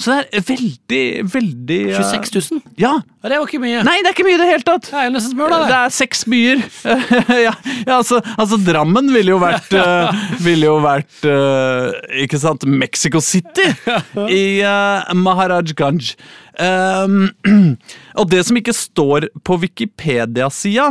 [0.00, 2.62] Så det er veldig, veldig eh, 26 000?
[2.80, 2.96] Ja.
[3.24, 3.82] Ja, det var ikke mye.
[3.86, 4.88] Nei, det er ikke mye i det hele tatt.
[4.90, 5.60] Det er jo nesten smør, da.
[5.70, 6.64] Det er seks byer.
[7.46, 7.54] ja,
[7.86, 12.66] ja altså, altså, Drammen ville jo vært uh, Ville jo vært uh, Ikke sant?
[12.68, 13.70] Mexico City
[14.42, 16.14] i uh, Maharajganj.
[16.60, 17.30] Um,
[18.20, 20.90] og det som ikke står på Wikipedia-sida,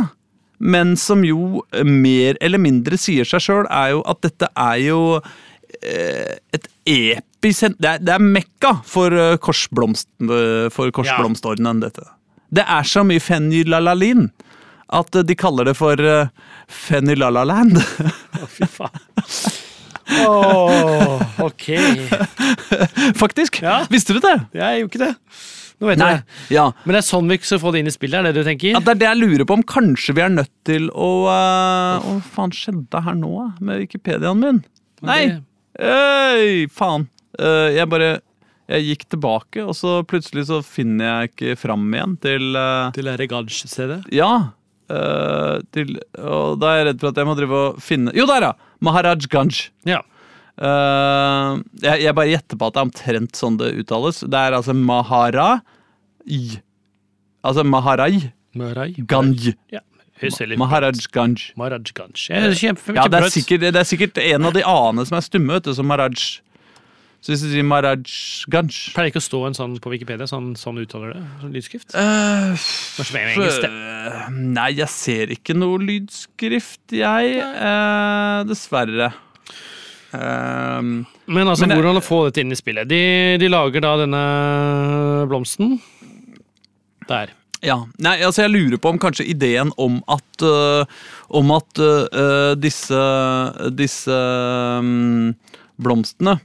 [0.64, 5.00] men som jo mer eller mindre sier seg sjøl, er jo at dette er jo
[5.82, 6.70] eh, et.
[7.44, 12.06] Det er, det er mekka for uh, korsblomst, eh, for korsblomstordenen, dette.
[12.54, 14.28] Det er så mye fenylalalin
[14.94, 16.30] at eh, de kaller det for uh,
[16.70, 17.76] fenylalaland.
[17.78, 19.04] Å, fy faen.
[20.24, 21.70] Oh, ok.
[23.22, 23.62] Faktisk.
[23.64, 23.82] Ja.
[23.92, 24.36] Visste du det?
[24.56, 25.14] Jeg gjorde ikke det.
[25.80, 26.36] Nå vet jeg det.
[26.54, 26.66] Ja.
[26.84, 28.76] Men det er sånn vi skal få det inn i spillet, er det du tenker?
[28.76, 28.82] ja.
[28.84, 32.20] Det er det jeg lurer på om kanskje vi er nødt til å uh, Hva
[32.36, 33.32] faen skjedde her nå,
[33.64, 34.62] med Wikipediaen min?
[35.04, 35.24] Nei!
[35.74, 37.08] Øy, faen.
[37.38, 38.10] Eh, jeg bare
[38.70, 43.10] Jeg gikk tilbake, og så plutselig så finner jeg ikke fram igjen til eh, Til
[43.20, 44.04] Reganj-stedet?
[44.14, 44.30] Ja.
[44.88, 48.26] eh, til, og da er jeg redd for at jeg må drive og finne Jo,
[48.30, 48.52] der, ja!
[48.84, 49.66] Maharaj Ganj.
[49.88, 50.00] Ja.
[50.60, 54.20] Jeg, jeg bare gjetter på at det er omtrent sånn det uttales.
[54.28, 55.62] Det er altså Maharaj.
[57.44, 58.20] Altså Maharaj
[58.54, 58.92] Maharaj.
[59.10, 59.54] Ganj.
[59.72, 59.80] Ja.
[60.60, 61.40] Maharaj Ganj.
[61.58, 62.28] Maharaj Ganj.
[62.94, 65.66] Ja, det er, sikkert, det er sikkert en av de a-ene som er stumme, vet
[65.66, 66.20] du, som Maharaj.
[67.24, 68.02] Så hvis du sier Maraj
[68.52, 71.22] Ganj Pleier ikke å stå en sånn på Wikipedia, sånn, sånn uttaler det?
[71.40, 71.94] Sånn lydskrift?
[71.96, 72.52] Uh,
[73.16, 73.70] engelsk, det.
[73.70, 74.26] øh,
[74.58, 77.38] Nei, jeg ser ikke noe lydskrift, jeg.
[77.40, 79.08] Uh, dessverre.
[80.12, 82.92] Um, Men altså, Men hvordan få dette inn i spillet?
[82.92, 83.02] De,
[83.40, 84.22] de lager da denne
[85.32, 85.78] blomsten.
[87.08, 87.32] Der.
[87.64, 87.80] ja.
[88.04, 90.84] Nei, altså jeg lurer på om kanskje ideen om at uh,
[91.36, 93.00] Om at uh, disse
[93.76, 94.24] Disse
[94.80, 95.32] um,
[95.80, 96.38] blomstene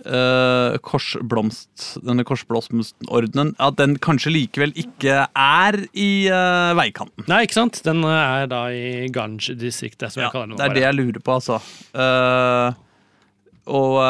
[0.00, 7.26] Øh, korsblomst, denne korsblomstordenen, at den kanskje likevel ikke er i uh, veikanten.
[7.28, 7.82] Nei, ikke sant?
[7.84, 10.56] Den er da i Ganj-distriktet, som Ja, jeg kaller det.
[10.56, 11.60] nå det er det jeg lurer på, altså.
[11.92, 12.72] Uh,
[13.70, 14.00] og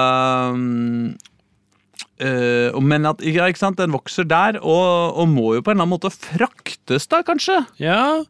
[2.21, 5.73] Uh, eh, Men at ja, ikke sant, den vokser der, og, og må jo på
[5.73, 7.63] en eller annen måte fraktes, da, kanskje?
[7.81, 8.21] Ja,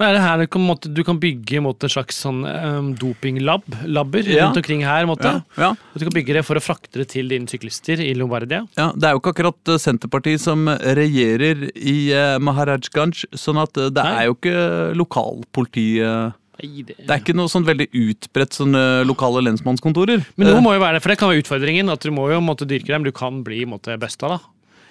[0.00, 3.62] men er det her kan, måtte, du kan bygge mot en slags sånn um, dopinglab
[3.84, 4.46] labber Ja.
[4.48, 5.04] rundt omkring her?
[5.06, 5.34] Måtte.
[5.54, 5.60] ja.
[5.60, 5.70] Ja.
[5.94, 8.64] Du kan bygge det for å frakte det til dine syklister i Lombardia?
[8.80, 13.76] Ja, Det er jo ikke akkurat eh, Senterpartiet som regjerer i uh, Maharajganj, sånn at
[13.76, 14.16] eh, det Nei.
[14.24, 14.66] er jo ikke
[14.98, 16.96] lokalpolitiet det...
[16.98, 20.26] Det er ikke noe sånn veldig utbredt sånne lokale lensmannskontorer.
[20.36, 21.88] Men noe Eh, må jo være det, for det kan være utfordringen.
[21.88, 23.06] At du må jo måtte dyrke dem.
[23.06, 24.38] Du kan bli måtte, besta, da.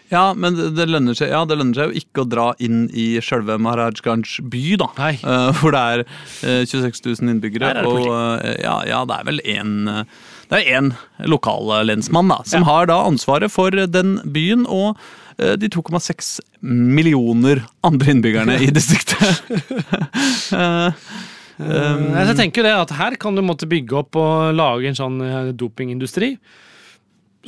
[0.09, 2.87] Ja, men det, det, lønner seg, ja, det lønner seg jo ikke å dra inn
[2.97, 4.87] i sjølve Maharajganj by, da.
[5.13, 7.69] Eh, hvor det er eh, 26 000 innbyggere.
[7.69, 9.73] Er det og eh, ja, ja, det er vel én
[10.49, 10.91] Det er én
[11.29, 12.71] lokal lensmann da, som Ja.
[12.71, 14.97] har da ansvaret for den byen og
[15.37, 19.43] eh, de 2,6 millioner andre innbyggerne i distriktet.
[21.59, 24.87] Eh, um, jeg tenker jo det at Her kan du måtte bygge opp og lage
[24.87, 26.29] en sånn eh, dopingindustri.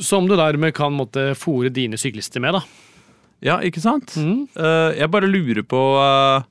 [0.00, 2.56] Som du dermed kan måtte fòre dine syklister med.
[2.56, 2.62] da.
[3.44, 4.14] ja, ikke sant?
[4.16, 4.48] Mm.
[4.56, 6.44] Uh, jeg bare lurer på uh,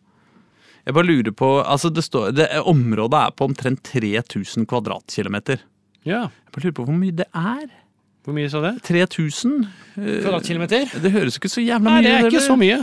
[0.86, 5.62] Jeg bare lurer på Altså, det står det, Området er på omtrent 3000 kvadratkilometer.
[6.06, 6.28] Ja.
[6.30, 7.68] Jeg bare lurer på hvor mye det er.
[8.22, 8.76] Hvor mye sa det?
[8.86, 9.62] 3000?
[9.98, 10.92] Uh, Kvadratkilometer?
[11.02, 12.04] Det høres ikke så jævla mye ut.
[12.04, 12.82] Nei, det er ikke så mye.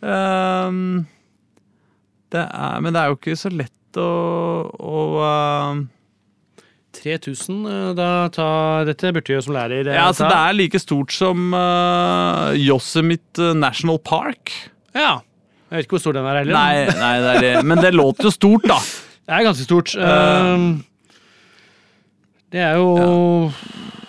[0.00, 1.06] Ehm,
[2.32, 4.10] det er, men det er jo ikke så lett å,
[4.70, 5.00] å
[6.96, 10.30] 3000, eh, da tar Dette burde jo som lærer eh, Ja, altså ta.
[10.32, 14.50] Det er like stort som uh, Yosemite National Park.
[14.96, 15.20] Ja.
[15.70, 16.56] Jeg vet ikke hvor stor den er heller.
[16.56, 17.52] Nei, nei det er det.
[17.70, 18.80] men det låter jo stort, da.
[19.30, 19.92] Det er ganske stort.
[19.94, 20.80] Uh,
[22.50, 22.88] det er jo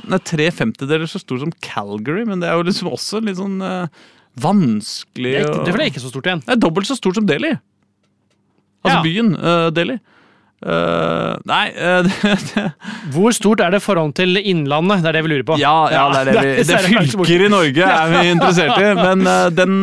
[0.01, 3.37] Den er tre femtedeler så stor som Calgary, men det er jo liksom også litt
[3.37, 3.85] sånn uh,
[4.41, 6.41] vanskelig Det er, ikke- det er ikke så stort igjen.
[6.47, 7.53] Det er dobbelt så stort som Delhi.
[8.81, 9.03] Altså Ja.
[9.05, 9.99] byen uh, Delhi.
[10.61, 12.63] Eh, nei uh, det, det,
[13.15, 15.01] Hvor stort er det forholdet til Innlandet?
[15.01, 15.57] Det er det vi lurer på.
[15.57, 18.91] Ja, ja, det er det vi Det er fylker i Norge er vi interessert i,
[18.99, 19.79] men uh, den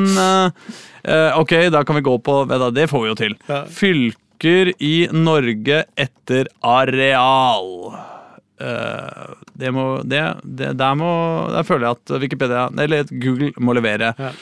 [1.39, 2.35] Ok, da kan vi gå på
[2.75, 3.35] Det får vi jo til.
[3.73, 7.71] Fylker i Norge etter areal.
[8.59, 11.09] Det må det, det, Der må
[11.55, 14.11] Der føler jeg at Wikipedia Eller Google må levere.
[14.19, 14.33] Ja.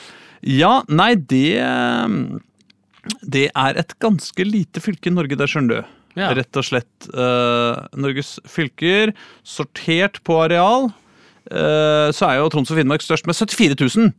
[0.42, 1.61] Ja, nei, det
[3.22, 5.95] Det er et ganske lite fylke i Norge, det skjønner du.
[6.16, 6.31] Ja.
[6.37, 7.09] Rett og slett.
[7.12, 9.12] uh, Norges fylker,
[9.44, 10.88] sortert på areal,
[11.52, 14.14] uh, så er jo Troms og Finnmark størst med 74 000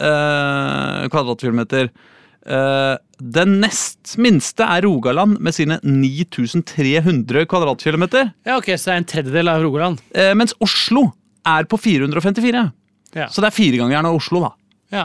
[0.00, 1.92] uh, kvadratkilometer.
[2.40, 8.30] Eh, den nest minste er Rogaland med sine 9300 kvadratkilometer.
[8.48, 10.00] Ja, ok, Så det er en tredjedel av Rogaland.
[10.40, 11.10] Mens Oslo
[11.44, 12.64] er på 454.
[13.12, 13.28] Ja.
[13.28, 14.50] Så det er firegangeren av Oslo, da.
[14.88, 15.04] Ja.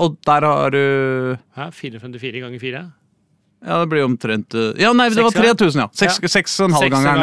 [0.00, 2.82] Og der har du ja 454 ganger 4.
[3.66, 5.88] Ja, det blir omtrent eh, Ja, nei, det var 3000, ja.
[5.92, 6.20] Seks, Ja.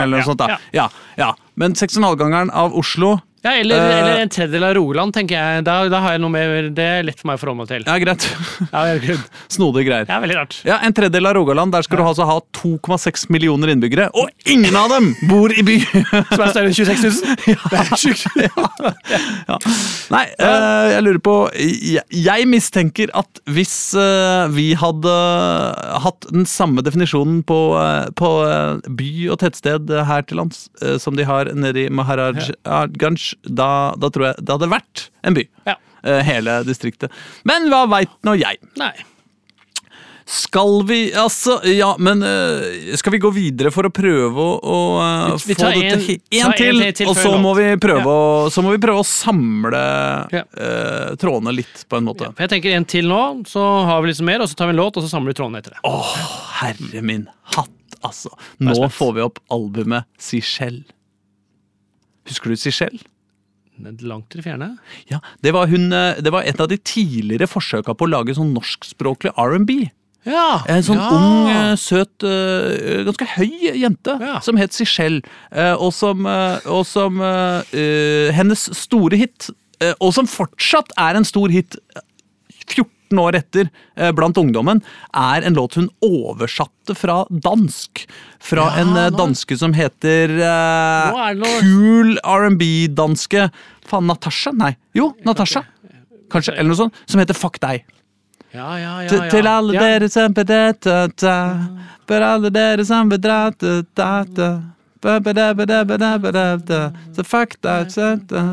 [0.04, 0.38] eller noe sånt.
[0.42, 0.58] da.
[0.74, 1.34] Ja, ja.
[1.56, 4.76] Men seks og en halv gangeren av Oslo Ja, eller, uh, eller en tredjedel av
[4.78, 5.62] Rogaland, tenker jeg.
[5.66, 7.86] Da, da har jeg noe mer, Det er lett for meg å forholde meg til.
[7.90, 8.28] Ja, greit.
[8.68, 9.40] Ja, greit.
[9.56, 10.06] Snodige greier.
[10.12, 10.58] Ja, veldig rart.
[10.68, 14.78] Ja, En tredjedel av Rogaland, der skal du altså ha 2,6 millioner innbyggere, og ingen
[14.78, 15.80] av dem bor i by!
[16.36, 17.38] Som er større enn 26 000?
[17.52, 17.58] Ja.
[17.72, 18.28] Det er sjukt.
[19.50, 19.58] ja.
[20.14, 25.16] Nei, uh, jeg lurer på jeg, jeg mistenker at hvis uh, vi hadde
[26.06, 27.58] hatt den samme definisjonen på,
[28.20, 28.30] på
[29.02, 30.68] by og tettsted her til lands
[31.02, 35.48] som de har nede i Maharajganj, da, da tror jeg det hadde vært en by.
[35.68, 35.76] Ja.
[36.04, 37.12] eh, Hele distriktet.
[37.48, 38.58] Men hva veit nå jeg?
[38.82, 38.94] Nei.
[40.32, 44.76] Skal vi Altså, ja, men eh, skal vi gå videre for å prøve å, å
[45.02, 46.22] eh, Vi- vi få det til?
[46.40, 49.82] en til, til- og så må, vi prøve å, så må vi prøve å samle
[50.32, 50.44] Ja.
[50.56, 52.30] uh, trådene litt, på en måte.
[52.30, 54.76] Ja, jeg tenker en til nå, så har vi liksom mer, og så tar vi
[54.78, 55.82] en låt, og så samler vi trådene etter det.
[55.90, 56.14] Åh,
[56.62, 58.32] herre min hatt, altså.
[58.62, 60.86] Nå får vi opp albumet Sichelle.
[62.30, 63.02] Husker du Sichelle?
[64.02, 64.74] Langt til det fjerne.
[65.12, 68.36] Ja, det var, hun, eh, det var et av de tidligere forsøka på å lage
[68.38, 69.90] sånn norskspråklig R&B.
[70.28, 70.62] Ja!
[70.70, 71.08] En sånn ja.
[71.16, 74.40] ung, eh, søt, eh, ganske høy jente Ja.
[74.40, 75.24] som het Sichelle.
[75.82, 79.50] Og som, og som eh, Hennes store hit,
[79.98, 82.06] og som fortsatt er en stor hit eh,
[82.70, 83.68] 14 år etter
[84.16, 84.80] blant ungdommen,
[85.12, 88.06] er en låt hun oversatte fra dansk.
[88.40, 93.50] Fra Ja, en danske som heter uh, Cool R&B-danske
[93.88, 94.52] Faen, Natasha?
[94.56, 94.76] Nei.
[94.98, 95.64] Jo, Natasha.
[96.32, 97.02] Kanskje, eller noe sånt.
[97.06, 97.86] Som heter Fuck deg.
[98.52, 99.10] Ja, ja, ja.
[99.10, 99.30] Til, ja.
[99.32, 101.40] til alle dere som bedata,
[102.08, 104.52] For alle dere som bedata
[107.16, 107.92] Så fuck that,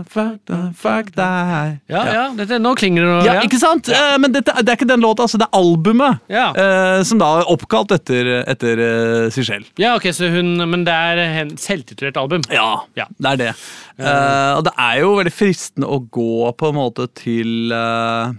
[0.09, 1.11] fuck that, fuck.
[1.19, 2.23] Ja, ja.
[2.39, 3.25] Dette, nå klinger det noe.
[3.27, 3.89] Ja, ikke sant?
[3.93, 6.23] Eh, Men dette, det er ikke den låta, altså det er albumet.
[6.33, 6.47] Ja.
[6.57, 9.69] uh, som da er oppkalt etter, etter uh, Sichelle.
[9.81, 12.43] Ja, ok, så hun, Men det er en selvtitulert album?
[12.53, 13.07] Ja, Ja.
[13.19, 13.53] det er det.
[13.99, 18.33] Uh, og det er jo veldig fristende å gå på en måte til uh,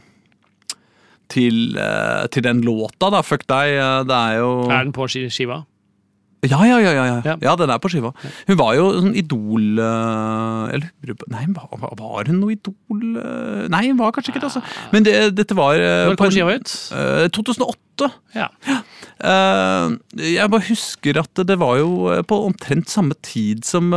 [1.30, 1.76] til,
[2.34, 3.20] til den låta, da.
[3.22, 3.76] Fuck deg.
[4.10, 5.60] det er jo Er den på ski- skiva?
[6.48, 7.36] Ja, ja, ja, ja, ja.
[7.44, 7.56] Ja.
[7.60, 8.14] den er på skiva.
[8.48, 13.66] Hun var jo sånn idol eh, Eller Nei, var, hun noe idol eh?
[13.72, 14.52] Nei, hun var kanskje ikke det.
[14.54, 14.62] altså.
[14.94, 16.76] Men det, dette var eh, Når på kom skiva ut?
[16.96, 18.08] eh, 2008.
[18.32, 18.46] Ja.
[19.20, 21.90] Jeg bare husker at det var jo
[22.24, 23.92] på omtrent samme tid som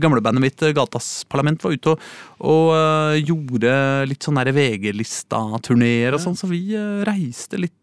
[0.00, 2.06] gamlebandet mitt Gatas Parlament var ute og,
[2.40, 3.74] og gjorde
[4.08, 6.62] litt sånn VG-lista-turneer og sånn, så vi
[7.04, 7.76] reiste litt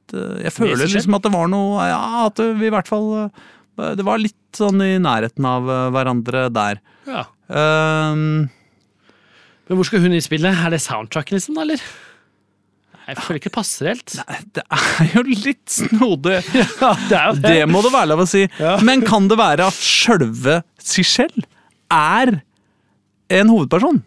[0.46, 4.06] Jeg føler liksom at det var noe Ja, at vi i hvert fall eh, Det
[4.08, 6.82] var litt sånn i nærheten av eh, hverandre der.
[7.10, 7.26] ja.
[7.46, 8.48] Um,
[9.68, 10.56] Men hvor skal hun i spillet?
[10.66, 11.82] Er det soundtracken, liksom, eller?
[13.06, 14.16] Jeg føler ikke det passer helt.
[14.30, 16.40] Nei, det er jo litt snodig.
[16.82, 18.48] Ja, det jo Det må det være lov å si.
[18.58, 18.80] Ja.
[18.86, 21.46] Men kan det være at sjølve Sichelle
[21.94, 22.40] er
[23.36, 24.02] en hovedperson?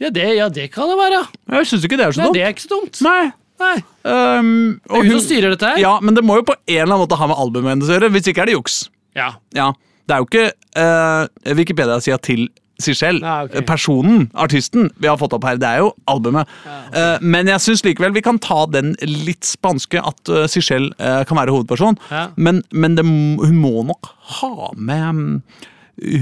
[0.00, 1.20] Ja, det, ja, det kan det være.
[1.52, 2.38] Jeg syns ikke det er så Nei, dumt.
[2.38, 3.00] det er ikke så dumt.
[3.04, 3.24] Nei.
[3.60, 3.76] Nei.
[4.08, 5.82] Um, og hun styrer dette her.
[5.82, 7.98] Ja, men det må jo på en eller annen måte ha med albumet hennes å
[7.98, 8.10] gjøre.
[8.14, 8.80] Hvis ikke er det juks.
[9.18, 9.34] Ja.
[9.56, 9.72] Ja,
[10.08, 10.46] Det er jo ikke
[10.80, 12.48] uh, Wikipedia-sida til
[12.80, 13.20] Sichelle.
[13.20, 13.64] Nei, okay.
[13.68, 15.58] Personen, artisten, vi har fått opp her.
[15.60, 16.48] Det er jo albumet.
[16.96, 21.20] Eh, men jeg syns likevel vi kan ta den litt spanske at uh, Sichelle uh,
[21.28, 21.98] kan være hovedperson.
[22.10, 22.28] Ja.
[22.40, 25.36] Men, men det, hun må nok ha med mm,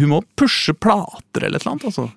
[0.02, 1.88] Hun må pushe plater eller et eller annet.
[1.92, 2.08] altså.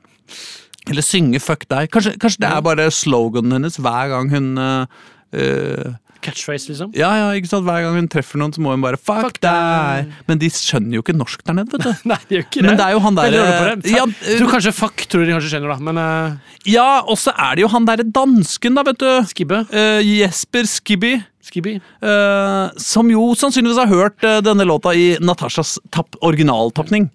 [0.90, 1.90] Eller synge 'fuck deg'.
[1.94, 4.86] Kanskje, kanskje det er bare sloganen hennes hver gang hun eh,
[5.34, 5.92] eh,
[6.22, 6.92] Catchphrase, liksom.
[6.94, 7.66] ja, ja, ikke sant?
[7.66, 10.12] Hver gang hun treffer noen, så må hun bare 'fuck, Fuck deg'.
[10.28, 11.94] Men de skjønner jo ikke norsk der nede, vet du.
[12.12, 12.68] Nei, de gjør ikke det.
[12.70, 13.38] Men det er jo han der-.
[13.38, 15.78] Ja, uh, jeg tror kanskje fuck tror de kanskje skjønner, da.
[15.82, 19.10] Men uh, Ja, og så er det jo han derre dansken, da, vet du.
[19.34, 19.66] Skibbe.
[19.74, 21.22] Uh, Jesper Skibby.
[21.42, 21.80] Skibby.
[22.06, 25.80] eh, som jo sannsynligvis har hørt eh, denne låta i Natashas
[26.22, 27.10] originaltapning.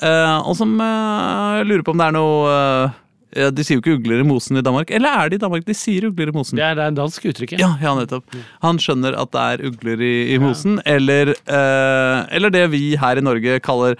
[0.00, 2.98] Eh, og som eh, lurer på om det er noe eh,
[3.36, 4.90] ja, De sier jo ikke 'ugler i mosen' i Danmark.
[4.90, 6.58] Eller er det i Danmark de sier 'ugler i mosen'?
[6.58, 7.54] Det er det er dansk uttrykk.
[7.60, 8.24] Ja, ja, nettopp.
[8.64, 13.20] Han skjønner at det er ugler i, i mosen, eller, eh, eller det vi her
[13.20, 13.94] i Norge kaller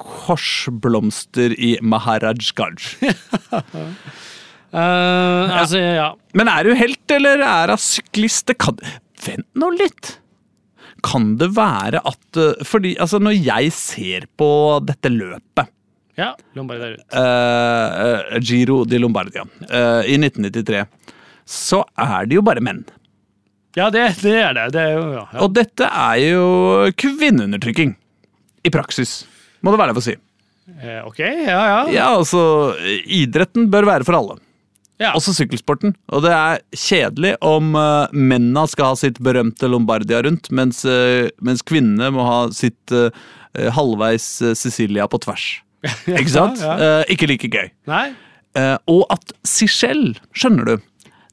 [0.00, 2.80] korsblomster i Maharajganj.
[4.70, 6.12] Eh, altså, ja.
[6.38, 8.44] Men er du helt, eller er hun syklist?
[8.46, 8.76] Det kan
[9.18, 10.12] Vent nå litt!
[11.04, 14.50] Kan det være at eh, Fordi altså, når jeg ser på
[14.84, 15.70] dette løpet
[16.18, 16.34] ja.
[16.58, 17.04] Lombardia rundt.
[17.06, 17.16] ute.
[17.16, 20.82] eh, eh, Giro di Lombardia uh, i 1993,
[21.48, 22.82] så er det jo bare menn.
[23.78, 24.66] Ja, det, det er det.
[24.74, 25.40] Det er jo ja, ja.
[25.46, 26.44] Og dette er jo
[26.98, 27.94] kvinneundertrykking.
[28.66, 29.22] I praksis,
[29.64, 30.16] må det være lov å si.
[30.76, 31.80] Eh, ok, ja, ja.
[31.94, 32.42] Ja, altså,
[33.08, 34.36] idretten bør være for alle.
[35.00, 35.14] Ja.
[35.16, 35.94] Også sykkelsporten.
[36.12, 41.30] Og det er kjedelig om uh, mennene skal ha sitt berømte Lombardia rundt, mens, uh,
[41.40, 43.08] mens kvinnene må ha sitt uh,
[43.76, 44.26] halvveis
[44.60, 45.46] Sicilia på tvers.
[46.20, 46.60] Ikke sant?
[46.60, 47.70] Ja, Uh, ikke like gøy.
[47.88, 48.10] Nei?
[48.90, 50.72] Og at Sichelle, skjønner du,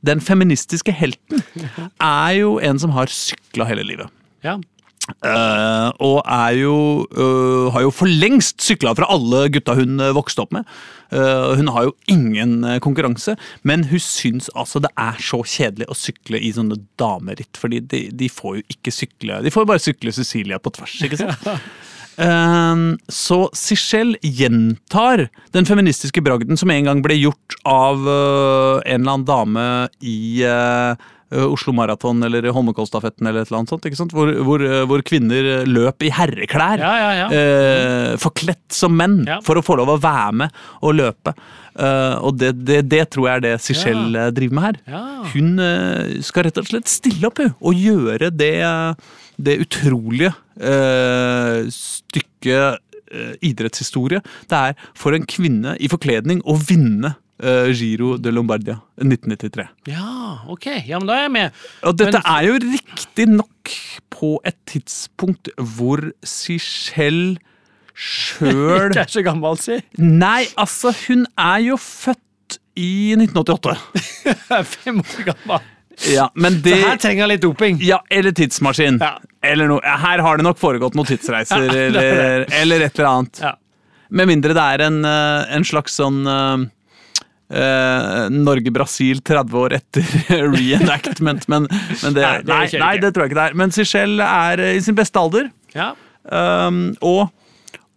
[0.05, 1.41] den feministiske helten,
[2.03, 4.11] er jo en som har sykla hele livet.
[4.45, 4.57] Ja.
[5.07, 6.75] Eh, og er jo
[7.15, 10.67] uh, har jo for lengst sykla fra alle gutta hun øh, vokste opp med.
[11.13, 15.97] Uh, hun har jo ingen konkurranse, men hun syns altså det er så kjedelig å
[15.97, 17.55] sykle i sånne dameritt.
[17.57, 21.01] fordi de, de får jo ikke sykle De får jo bare sykle Cecilia på tvers,
[21.07, 21.51] ikke sant?
[22.17, 22.77] Eh,
[23.13, 29.27] så Sichelle gjentar den feministiske bragden som en gang ble gjort av en eller annen
[29.27, 29.65] dame
[30.01, 30.41] i
[31.27, 34.13] Oslo Maraton eller Holmenkollstafetten eller et eller annet sånt, ikke sant?
[34.15, 36.79] Hvor, hvor, øh, hvor kvinner løp i herreklær.
[36.79, 37.27] Ja, ja, ja.
[37.35, 41.35] eh, forkledt som menn for å få lov å være med og løpe.
[41.77, 44.81] Eh, og det, det, det tror jeg er det Sichelle eh, driver med her.
[45.35, 48.55] Hun eh, skal rett og slett stille opp hun, og gjøre det,
[49.37, 52.79] det utrolige eh, stykket
[53.11, 58.79] eh, idrettshistorie det er for en kvinne i forkledning å vinne eh, Giro de Lombardia
[59.01, 59.67] 1993.
[59.91, 60.65] ja, ok.
[60.87, 61.51] Ja, men da er jeg med.
[61.83, 63.73] Og dette Men- er jo riktig nok
[64.09, 67.37] på et tidspunkt hvor Sichelle
[67.97, 69.79] sjøl Ikke er så gammel, si.
[69.97, 73.73] Nei, altså, hun er jo født i 1988.
[74.27, 75.65] Jeg er fem år gammel.
[76.13, 77.79] Ja, men det Så her trenger jeg litt doping.
[77.81, 78.99] Ja, eller tidsmaskin.
[79.01, 79.15] Ja.
[79.41, 79.81] Eller noe.
[79.81, 83.41] Her har det nok foregått noen tidsreiser, er eller, eller et eller annet.
[83.41, 83.55] Ja.
[84.13, 86.21] Med mindre det er en, eh, en slags sånn
[87.49, 90.03] eh, eh, Norge-Brasil 30 år etter
[90.55, 91.67] reenactment, men,
[92.03, 93.57] men det, Nei, det nei, det tror jeg ikke det er.
[93.63, 95.91] Men Seychelles er eh, i sin beste alder, Ja.
[96.31, 97.27] um, og,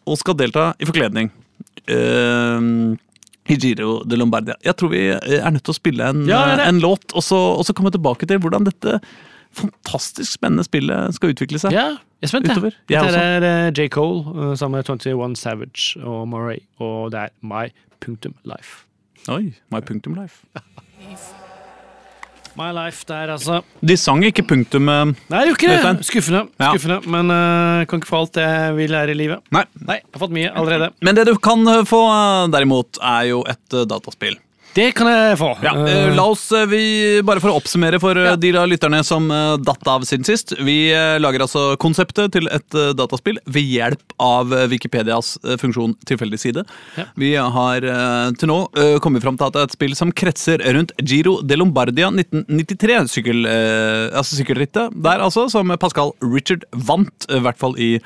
[0.06, 1.30] og skal delta i forkledning.
[1.90, 2.98] Um,
[3.50, 4.54] i Giro de Lombardia.
[4.62, 6.66] Jeg tror vi er nødt til å spille en, Ja, det det.
[6.70, 9.00] en låt, og så, og så komme tilbake til hvordan dette
[9.58, 11.74] fantastisk spennende spillet skal utvikle seg.
[11.74, 11.88] ja.
[12.20, 12.48] Jeg er spent.
[12.52, 12.74] Utover.
[12.92, 13.86] Jeg Dette er eh, J.
[13.88, 17.70] Cole sammen med 21 Savage og Murray, og det er My
[18.04, 18.82] Punktum Life.
[19.28, 20.46] Oi, My Punktum Life.
[22.58, 23.60] My Life der, altså.
[23.80, 26.06] De sang ikke punktum eh, Nei, det gjorde ikke det.
[26.08, 26.42] Skuffende.
[26.58, 26.72] Ja.
[26.72, 29.44] Skuffende, Men uh, kan ikke få alt jeg vil lære i livet.
[29.54, 29.64] Nei.
[29.86, 30.90] Nei, jeg har fått mye allerede.
[31.06, 32.02] Men det du kan eh, få,
[32.52, 34.38] derimot, er jo et dataspill.
[34.70, 35.48] Det kan jeg få.
[35.64, 36.80] Ja, eh, la oss, eh, vi,
[37.26, 38.36] Bare for å oppsummere for eh, Ja.
[38.38, 40.54] de lytterne som eh, datt av siden sist.
[40.62, 45.56] Vi eh, lager altså konseptet til et eh, dataspill ved hjelp av eh, Wikipedias eh,
[45.58, 46.64] funksjon tilfeldig side.
[46.96, 47.08] Ja.
[47.18, 50.14] Vi har eh, til nå eh, kommet fram til at det er et spill som
[50.14, 53.02] kretser rundt Giro de Lombardia 1993.
[53.10, 57.96] Sykkel, eh, altså sykkelrittet der, altså, som Pascal Richard vant, eh, i hvert fall i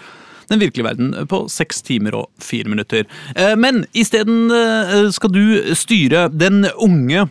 [0.51, 3.05] den virkelige verden på seks timer og fire minutter.
[3.37, 7.29] Eh, Men isteden eh, skal du styre den unge,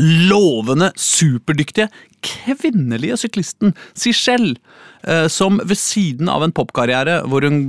[0.00, 1.88] lovende, superdyktige,
[2.22, 4.56] kvinnelige syklisten Sichelle.
[5.04, 7.64] eh, Som ved siden av en popkarriere hvor hun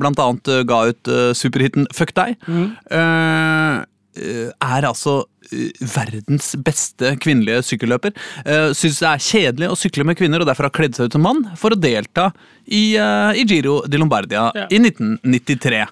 [0.47, 2.67] eh, ga ut eh, superhiten Fuck deg, mm.
[2.91, 3.85] eh,
[4.17, 5.21] er altså
[5.51, 8.13] eh, verdens beste kvinnelige sykkelløper.
[8.45, 11.17] Uh, Syns det er kjedelig å sykle med kvinner, og derfor har kledd seg ut
[11.17, 12.31] som mann for å delta
[12.67, 14.67] i, eh, i Giro di Lombardia Ja.
[14.69, 15.85] i 1993.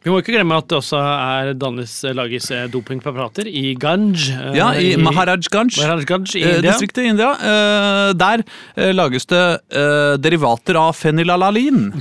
[0.00, 4.16] Eh, Vi må ikke glemme at det også er dannes, lages eh, dopingpreparater i Ganj.
[4.32, 5.76] eh, ja, i Maharajganj.
[5.76, 6.70] Maharajganj i eh, India.
[6.72, 7.34] distriktet i India.
[7.36, 8.40] Eh, der
[8.76, 9.42] eh, lages det
[9.76, 11.92] eh, derivater av fenilalalin.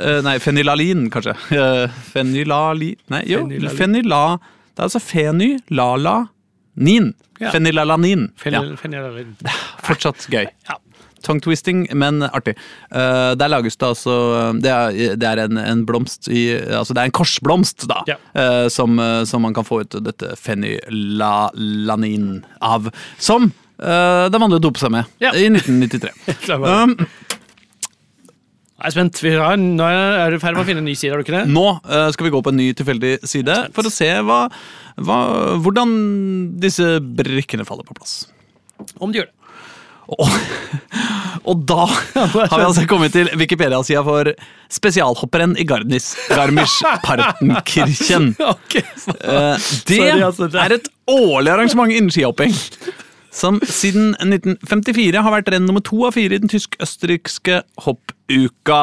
[0.00, 1.34] Eh, nei, fenilalin, kanskje.
[2.12, 2.94] Fenilali...
[3.12, 3.42] Nei, jo.
[3.44, 3.76] Fenilalin.
[3.76, 4.20] Fenila...
[4.70, 7.10] Det er altså fenylalanin.
[7.40, 7.50] Ja.
[7.52, 8.22] Fenylalanin.
[8.30, 8.34] Ja.
[8.44, 9.34] Fenil- fenil-
[9.84, 10.46] Fortsatt gøy.
[10.68, 10.74] Ja.
[11.26, 12.54] Tongue-twisting, men artig.
[12.92, 14.14] Uh, der lages det altså
[14.62, 18.00] Det er, det er en, en blomst i Altså det er en korsblomst, da.
[18.08, 18.16] Ja.
[18.34, 22.88] uh, som, eh, som man kan få ut dette fenylalanin av.
[23.18, 25.32] Som uh, det er vanlig å dope seg med Ja.
[25.36, 26.12] i 1993.
[26.46, 26.94] Klar um,
[28.80, 29.20] Jeg er spent.
[29.44, 31.36] Har, nå er du i ferd med å finne en ny side, er du ikke
[31.36, 31.44] det?
[31.52, 34.42] nå uh, skal vi gå på en ny tilfeldig side for å se hva,
[34.96, 35.18] hva,
[35.60, 35.88] hvordan
[36.62, 38.22] disse brikkene faller på plass.
[38.96, 39.36] Om de gjør det.
[40.10, 40.26] Og,
[41.46, 41.84] og da
[42.50, 44.32] har vi altså kommet til Wikipedia-sida for
[44.72, 48.32] spesialhopperen i Gardnis, Garmisch-Partenkirchen.
[48.54, 48.74] Ok.
[48.80, 49.54] Eh,
[49.86, 52.54] Det altså, det- er et årlig arrangement innen skihopping.
[53.30, 58.80] Som siden 1954 har vært renn nummer to av fire i den tysk-østerrikske hoppuka.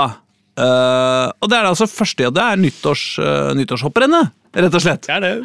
[0.57, 5.05] Uh, og det er altså første ja, det er nyttårs, uh, nyttårshopprennet, rett og slett.
[5.07, 5.35] Det er det.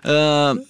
[0.00, 0.60] Eh,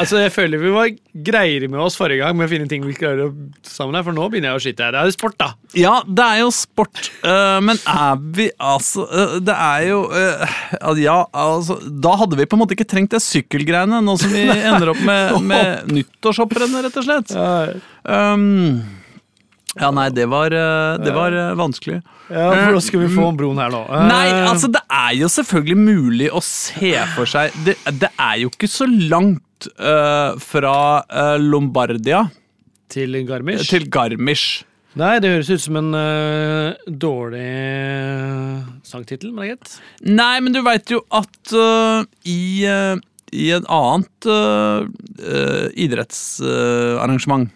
[0.00, 2.96] Altså, Jeg føler vi var greiere med oss forrige gang med å finne ting vi
[2.96, 4.96] klarer å sammen her, for nå begynner jeg å skyte her.
[4.96, 5.48] Det er jo sport, da.
[5.78, 10.00] ja, det er jo sport, uh, men er vi altså uh, Det er jo
[10.98, 14.46] Ja, altså Da hadde vi på en måte ikke trengt det sykkelgreiene, nå som vi
[14.72, 17.36] ender opp med, med nyttårshopprennet, rett og slett.
[18.04, 18.99] Um,
[19.78, 22.00] ja, nei, det var, eh, det var eh, vanskelig.
[22.30, 23.84] Ja, for da skal vi få broen her nå.
[24.10, 28.36] Nei, Eh, altså det er jo selvfølgelig mulig å se for seg Det, det er
[28.42, 30.74] jo ikke så langt uh, fra
[31.06, 32.24] uh, Lombardia
[32.90, 33.68] Til Garmisch?
[33.70, 34.64] til Garmisch.
[34.98, 37.46] Nei, det høres ut som en uh, dårlig
[38.86, 39.76] sangtittel, men det er greit.
[40.02, 41.54] Nei, men du veit jo at
[42.26, 44.30] i, i en annet
[45.78, 47.46] idrettsarrangement,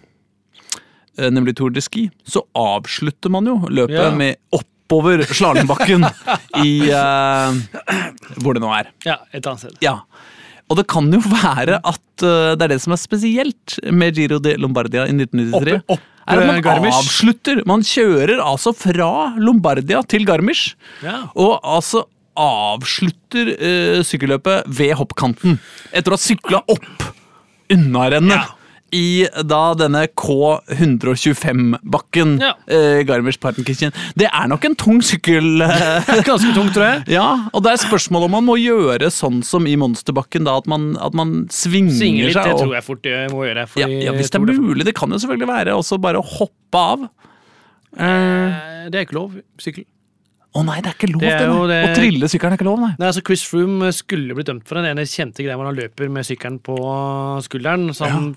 [1.31, 4.11] nemlig Tour de Ski, så avslutter man jo løpet Ja.
[4.17, 6.05] med oppover slalåmbakken
[6.65, 7.59] i eh,
[8.43, 8.91] Hvor det nå er.
[9.07, 9.77] Ja, et annet sted.
[9.85, 10.01] Ja.
[10.71, 14.39] Og det kan jo være at eh, det er det som er spesielt med Giro
[14.43, 15.77] de Lombardia i 1993.
[15.83, 16.99] Opp- opp, er at eh, man Garmisch.
[17.03, 17.61] avslutter.
[17.69, 20.71] Man kjører altså fra Lombardia til Garmisch.
[21.05, 21.21] Ja.
[21.37, 25.59] Og altså avslutter eh, sykkelløpet ved hoppkanten.
[25.95, 27.11] Etter å ha sykla opp
[27.73, 28.41] unnarennet.
[28.41, 28.61] Ja.
[28.95, 32.37] I da denne K125-bakken.
[32.43, 32.53] Ja.
[32.71, 33.91] Eh, Garmisch-Partenkirchen.
[34.19, 35.63] Det er nok en tung sykkel.
[35.67, 36.99] eh, Ganske tung, tror jeg.
[37.17, 40.67] ja, og det er spørsmål om man må gjøre sånn som i monsterbakken, da, at
[40.71, 42.45] man, at man svinger, svinger litt, seg.
[42.49, 43.63] det og- tror jeg fort jeg må gjøre.
[43.83, 44.85] ja, ja, hvis det er mulig.
[44.87, 47.09] Det kan jo selvfølgelig være også bare å hoppe av.
[47.99, 48.51] Eh,
[48.91, 49.31] Det er ikke lov.
[49.59, 49.85] Sykkel.
[50.55, 51.39] Å nei, det er ikke lov, Det det.
[51.67, 52.93] det- Å trille sykkelen er ikke lov, nei.
[52.99, 56.07] Nei, altså Chris Froome skulle blitt dømt for den ene kjente greia hvor han løper
[56.09, 56.77] med sykkelen på
[57.43, 57.91] skulderen.
[57.93, 58.37] Så han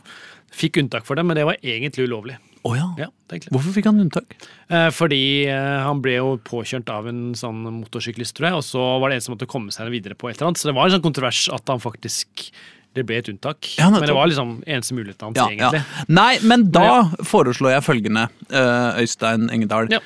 [0.53, 2.37] fikk unntak for det, men det var egentlig ulovlig.
[2.67, 2.87] Oh, ja.
[2.99, 3.07] Ja.
[3.53, 4.33] Hvorfor fikk han unntak?
[4.67, 8.87] Eh, Fordi eh, han ble jo påkjørt av en sånn motorsyklist, tror jeg, og så
[8.99, 10.59] var det en som måtte komme seg videre på et eller annet.
[10.59, 12.49] Så det var en sånn kontrovers at han faktisk
[12.97, 13.67] det ble et unntak.
[13.77, 15.69] Ja, men det var liksom eneste muligheten hans, Ja, ja.
[15.69, 16.07] egentlig.
[16.17, 16.87] Nei, men da
[17.29, 19.91] foreslår jeg følgende, eh, Øystein Engedal.
[19.93, 19.99] Ja.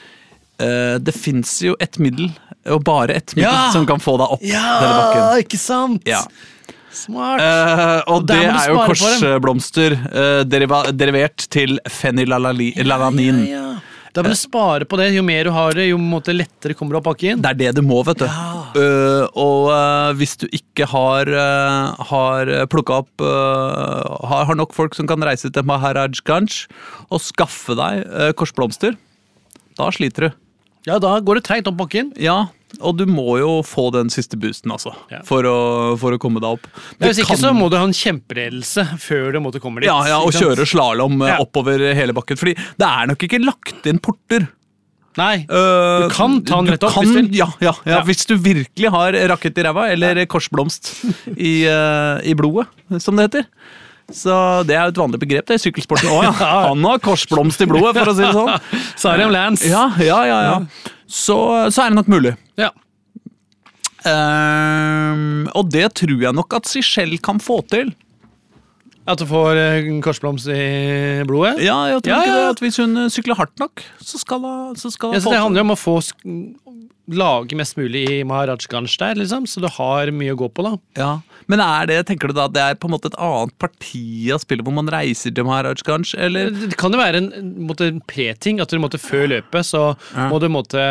[0.59, 2.29] Eh, det fins jo et middel,
[2.67, 3.71] og bare et middel, Ja!
[3.73, 5.21] som kan få deg opp denne bakken.
[5.23, 6.03] Ja, ikke sant?
[6.91, 6.97] Ja.
[6.97, 7.39] Smart.
[7.39, 12.75] Uh, og og det er jo korsblomster uh, deriva, derivert til fenylalanin.
[12.75, 13.71] Ja, ja.
[14.11, 15.07] Da må du spare på det.
[15.15, 15.97] Jo mer du har det, jo
[16.35, 17.39] lettere kommer du opp inn.
[17.39, 18.27] Det er det du må, vet du.
[18.27, 24.75] Eh, og uh, hvis du ikke har, uh, har plukka opp uh, har, har nok
[24.75, 26.65] folk som kan reise til Maharaj Ganj
[27.11, 28.95] og skaffe deg eh, korsblomster,
[29.79, 30.37] da sliter du.
[30.87, 32.11] Ja, da går det treigt opp bakken.
[32.19, 34.93] Ja, og du må jo få den siste boosten, altså.
[35.11, 35.19] Ja.
[35.27, 36.69] For, å, for å komme deg opp.
[36.99, 39.89] Ja, hvis ikke kan- så må du ha en kjempeledelse før du måtte komme dit.
[39.89, 41.37] Ja, ja, og kjøre slalåm Ja.
[41.43, 42.37] oppover hele bakken.
[42.39, 44.47] Fordi det er nok ikke lagt inn porter.
[45.19, 45.43] Nei.
[45.43, 47.97] du kan ta den rett opp, Kan, hvis du ja, ja, Ja.
[48.07, 50.93] hvis du virkelig har rakett i ræva, eller korsblomst
[51.35, 52.69] i, uh, i blodet,
[53.03, 53.45] som det heter.
[54.15, 54.35] Så
[54.67, 56.51] det er jo et vanlig begrep det i sykkelsporten òg, ja.
[56.69, 59.25] Han har korsblomst i blodet, for å si det sånn.
[59.27, 59.67] Om Lance.
[59.71, 60.93] Ja, ja, ja, ja.
[61.11, 61.37] Så,
[61.71, 62.35] så er det nok mulig.
[62.59, 62.71] Ja.
[64.01, 67.91] Um, og det tror jeg nok at Sichelle kan få til.
[69.11, 71.57] At du får eh, korsblomst i blodet?
[71.65, 72.35] Ja, jeg tror Ja, ja.
[72.37, 75.29] det at Hvis hun eh, sykler hardt nok, så skal hun, så skal Ja, så
[75.29, 75.97] få det handler om å få
[77.11, 80.63] lage mest mulig i Maharaj Ganj der, liksom, så du har mye å gå på,
[80.63, 80.71] da.
[80.99, 81.09] Ja,
[81.51, 84.39] Men er det, tenker du da, det er på en måte et annet parti av
[84.43, 86.53] spillet hvor man reiser til Maharaj Ganj, eller?
[86.71, 87.31] Det kan jo være en,
[87.73, 89.83] en pre-ting, at du måtte før løpet så
[90.31, 90.85] må du måtte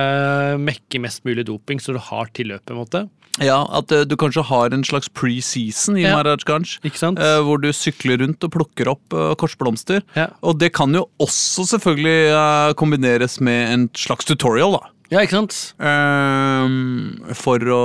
[0.61, 2.77] mekke mest mulig doping så du har til løpet.
[2.77, 3.07] måte.
[3.39, 6.17] Ja, At eh, du kanskje har en slags pre-season i Ja.
[6.17, 6.79] Maharaj Ganj?
[6.83, 7.19] Ikke sant?
[7.19, 10.03] eh, hvor du sykler rundt og plukker opp eh, korsblomster.
[10.17, 10.27] Ja.
[10.43, 14.91] Og det kan jo også selvfølgelig kombineres med en slags tutorial, da.
[15.11, 15.55] Ja, ikke sant?
[15.83, 17.81] Ehm, for å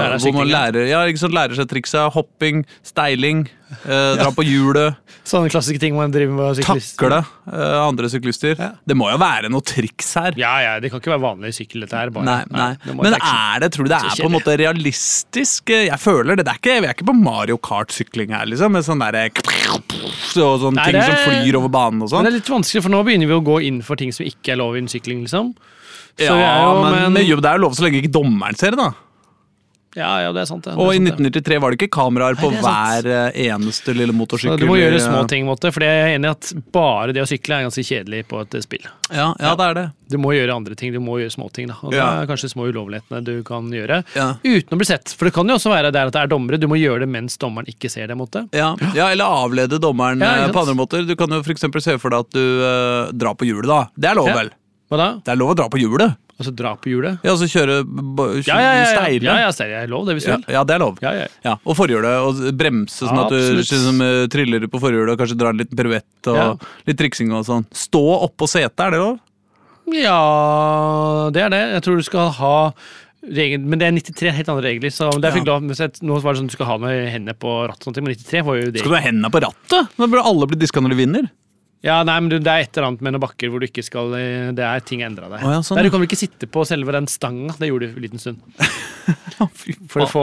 [0.00, 2.06] Lære seg, man lærer, ja, ikke sant, lærer seg triksa.
[2.14, 3.42] Hopping, steiling,
[3.84, 4.96] uh, dra på hjulet,
[5.26, 6.94] Sånne klassiske ting man driver med syklist.
[6.96, 7.18] takle
[7.50, 8.54] uh, andre syklister.
[8.56, 8.70] Ja.
[8.86, 10.36] Det må jo være noe triks her.
[10.38, 12.12] Ja, ja, det kan ikke være vanlig sykkel, dette her.
[12.14, 12.24] Bare.
[12.24, 12.70] Nei, nei.
[12.86, 15.74] det Men er det, tror du det er på en måte realistisk?
[15.74, 16.46] Jeg føler det.
[16.46, 18.72] det er ikke, vi er ikke på Mario Kart-sykling her, liksom.
[18.78, 22.28] Med sånn derre Og sånne Nei, ting er, som flyr over banen og Men sånn.
[22.30, 24.54] det er litt vanskelig, for nå begynner vi å gå inn for ting som ikke
[24.54, 25.52] er lov innen sykling, liksom.
[26.18, 28.72] Så Ja, jo, men, men, jo, det er jo lov så lenge ikke dommeren ser
[28.72, 28.92] det, da.
[29.96, 30.64] ja, ja, det er sant.
[30.64, 30.72] Det.
[30.76, 33.38] Og det er sant, i 1993 var det ikke kameraer på Nei, er hver eh,
[33.50, 34.60] eneste lille Så motorsykkel.
[34.60, 37.22] du må gjøre små eh, ting, måte, for jeg er enig i at bare det
[37.24, 38.84] å sykle er ganske kjedelig på et spill.
[39.08, 39.84] Ja, ja, det er det.
[40.12, 41.72] Du må gjøre andre ting, du må gjøre småting.
[41.80, 44.28] Og det er kanskje små ulovlighetene du kan gjøre Ja.
[44.44, 45.12] uten å bli sett.
[45.16, 47.10] For det kan jo også være der at det er dommere, du må gjøre det
[47.12, 48.16] mens dommeren ikke ser det.
[48.20, 48.44] måte.
[48.56, 51.04] Ja, ja, eller avlede dommeren Ja, eh, på andre måter.
[51.08, 53.80] Du kan jo eksempel se for deg at du uh, drar på hjulet, da.
[53.96, 54.36] Det er lov, Ja.
[54.42, 54.50] vel?
[54.90, 55.08] Hva da?
[55.26, 56.14] Det er lov å dra på hjulet.
[56.36, 57.16] Altså dra på hjulet?
[57.24, 58.80] Ja, altså kjøre, kjøre Ja, ja, ja.
[58.82, 58.88] ja.
[58.92, 59.24] steile.
[59.24, 59.78] ja, ja steile.
[59.82, 60.44] er lov det, hvis du vil.
[60.52, 60.98] ja, det er lov.
[61.00, 61.26] Ja, ja.
[61.46, 65.38] Ja, og forhjulet, og bremse sånn at du liksom, eh, triller på forhjulet og kanskje
[65.40, 67.64] drar en liten piruett og litt triksing og sånn.
[67.72, 69.16] Stå oppå setet, er det lov?
[69.96, 70.20] Ja,
[71.32, 71.62] det er det.
[71.76, 72.54] Jeg tror du skal ha
[73.26, 74.90] regel, Men det er 93 helt andre regler.
[74.92, 75.34] Så det Ja.
[75.34, 78.12] fikk lov, nå var det sånn at du skal ha med hendene på rattet, men
[78.14, 78.78] 93 var jo det.
[78.84, 79.88] Skal du ha hendene på rattet?
[79.96, 81.30] Da burde alle bli diska når de vinner.
[81.84, 83.84] Ja, nei, men du, Det er et eller annet med noen bakker hvor du ikke
[83.84, 85.44] skal eh, Det er ting endra der.
[85.44, 87.54] Å, ja, sånn, Nei, du kan vel ikke sitte på selve den stanga?
[87.60, 88.42] Det gjorde du en liten stund.
[89.92, 90.22] For å få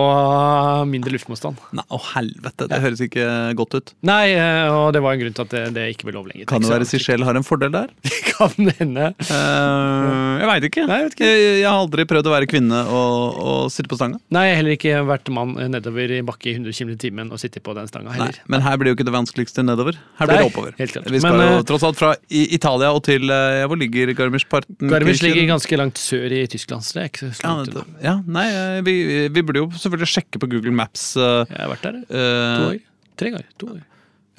[0.89, 1.59] mindre luftmotstand.
[1.77, 2.67] Nei, Å, helvete.
[2.71, 3.27] Det høres ikke
[3.59, 3.93] godt ut.
[4.07, 6.47] Nei, eh, og det var en grunn til at det, det ikke ble lov lenger.
[6.49, 7.93] Kan det være Sichel har en fordel der?
[8.33, 9.11] Kan hende.
[9.29, 10.85] Uh, jeg veit ikke.
[10.89, 11.29] Nei, jeg vet ikke.
[11.29, 14.19] Jeg, jeg har aldri prøvd å være kvinne og, og sitte på stanga.
[14.33, 17.31] Nei, jeg har heller ikke vært mann nedover i bakke i 100 km i timen
[17.33, 18.41] og sitte på den stanga Nei, heller.
[18.49, 19.99] men her blir jo ikke det vanskeligste nedover.
[20.19, 20.75] Her blir Nei, det oppover.
[20.81, 21.11] helt klart.
[21.13, 24.77] Vi skal jo eh, tross alt fra Italia og til eh, ja, Hvor ligger Garmisch-Parten?
[24.91, 28.13] Garmisch ligger ganske langt sør i Tyskland, så det er ikke så ja, det- ja,
[28.37, 28.95] nei, eh, vi,
[29.33, 32.69] vi burde jo selvfølgelig sjekke på Google Maps Uh, Jeg har vært der, uh, to
[32.71, 32.77] år.
[33.19, 33.47] Tre ganger.
[33.61, 33.81] To år.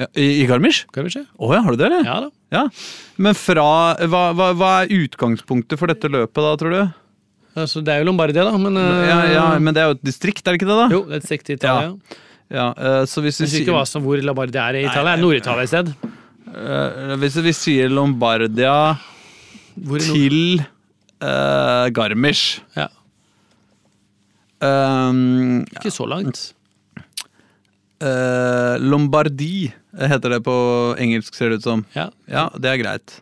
[0.03, 0.83] ja, i, I Garmisch?
[0.93, 1.25] Garmisch, ja.
[1.39, 2.05] Oh, ja, har du det, eller?
[2.09, 2.31] Ja da.
[2.55, 2.65] Ja.
[3.17, 3.69] Men fra
[4.11, 6.83] hva, hva, hva er utgangspunktet for dette løpet, da, tror du?
[7.55, 10.05] Altså, det er jo Lombardia, da, men uh, Ja, ja, Men det er jo et
[10.11, 10.89] distrikt, er det ikke det, da?
[10.91, 12.21] Jo, det er et distrikt i Italia.
[12.55, 15.15] Ja, eh, så hvis du sier ikke hva som hvor Lombardia er i Italia.
[15.15, 15.95] Det er Nord-Italia i sted.
[16.45, 18.97] Eh, Hvis vi sier Lombardia
[19.75, 20.61] til
[21.25, 22.89] uh, Garmisch Ja,
[24.63, 26.43] um, ikke så langt.
[28.05, 30.55] Uh, Lombardi heter det på
[31.01, 31.85] engelsk, ser det ut som.
[31.97, 32.09] Ja.
[32.31, 33.17] Ja, det er greit.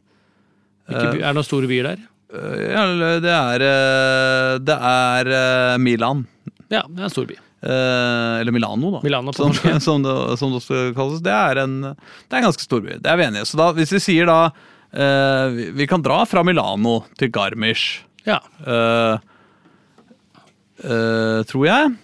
[0.88, 2.02] By- er det noen store byer der?
[2.32, 2.84] Ja,
[3.20, 3.62] det er
[4.64, 6.26] Det er Milan.
[6.72, 7.36] Ja, det er en stor by.
[7.62, 9.00] Eh, eller Milano, da.
[9.04, 9.52] Milano som,
[9.86, 11.20] som, det, som det også kalles.
[11.22, 12.96] Det er en, det er en ganske stor by.
[12.98, 13.46] Det er vi enige.
[13.46, 18.02] Så da, hvis vi sier da eh, vi, vi kan dra fra Milano til Garmisch,
[18.26, 18.40] Ja.
[20.82, 21.94] eh, tror jeg.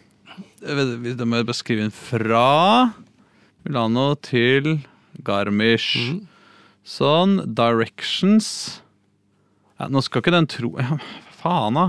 [0.62, 2.92] det Da må jeg bare skrive inn fra
[3.66, 4.78] Milano til
[5.26, 5.94] Garmisch.
[5.98, 6.20] Mm.
[6.88, 7.38] Sånn.
[7.54, 8.48] Directions.
[9.78, 10.96] Ja, nå skal ikke den tro ja,
[11.38, 11.88] Faen, da.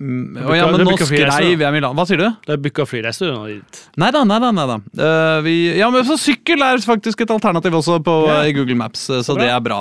[0.00, 1.34] Mm, å ja, men nå skreiv da.
[1.44, 1.92] jeg Milano.
[1.98, 2.28] Hva sier du?
[2.46, 3.80] Det er booka flyreise unna dit.
[4.00, 4.48] Nei da, nei da.
[4.56, 4.76] Nei da.
[4.96, 8.38] Uh, vi, ja, men så sykkel er faktisk et alternativ også på, Ja.
[8.48, 9.42] i Google Maps, eh, så bra.
[9.44, 9.80] det er bra.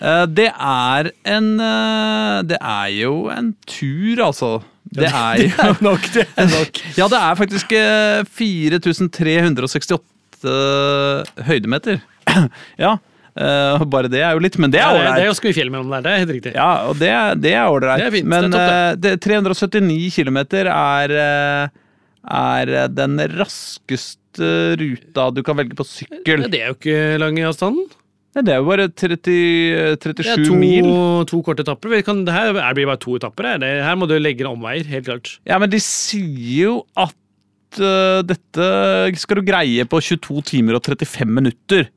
[0.00, 4.54] Uh, det er en uh, Det er jo en tur, altså.
[4.96, 5.50] Det er jo
[5.90, 6.72] nok, det er nok.
[6.98, 10.00] Ja, det er faktisk eh, 4368
[11.50, 12.00] høydemeter.
[12.80, 12.96] ja.
[13.36, 15.48] Eh, bare det er jo litt, men det er er Ja, det er jo ganske
[15.50, 16.54] mye fjell mellom der, det er helt riktig.
[16.54, 17.12] Ja, og det,
[17.44, 18.06] det er ålreit.
[18.08, 21.68] Er Men eh, det, 379 km er, eh,
[22.40, 26.46] er eh, den raskeste ruta du kan velge på sykkel.
[26.50, 27.88] Det er jo ikke lang i avstanden.
[28.30, 30.90] Nei, Det er jo bare 30, 37 Det er to, mil.
[31.26, 31.90] to korte etapper.
[31.90, 33.44] Vi kan, det her er- blir bare to etapper.
[33.44, 33.58] her.
[33.58, 35.38] Det, her må du legge deg omveier, helt klart.
[35.44, 37.14] Ja, men de sier jo at
[37.80, 41.88] uh, dette skal du greie på 22 timer og 35 minutter.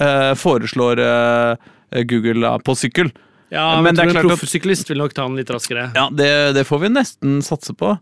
[0.00, 3.12] Eh, foreslår eh, Google på sykkel.
[3.54, 5.90] Ja, Men men, det klart en proffsyklist vil nok ta den litt raskere.
[5.94, 7.92] Ja, det, det får vi nesten satse på.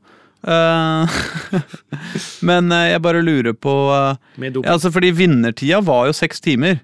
[0.42, 1.18] Eh,
[2.48, 6.80] men eh, jeg bare lurer på eh, ja, altså Fordi vinnertida var jo seks timer.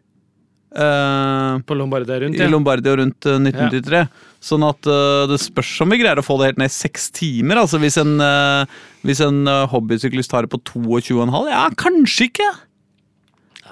[0.77, 2.39] eh, på Lombardia rundt.
[2.39, 4.03] I Lombardia rundt 1993.
[4.05, 4.07] Ja.
[4.45, 7.09] Sånn at eh, det spørs om vi greier å få det helt ned i seks
[7.17, 7.63] timer.
[7.65, 8.79] Altså Hvis en, eh,
[9.09, 11.49] hvis en eh, hobbysyklist tar det på 22,5?
[11.51, 12.51] Ja, kanskje ikke!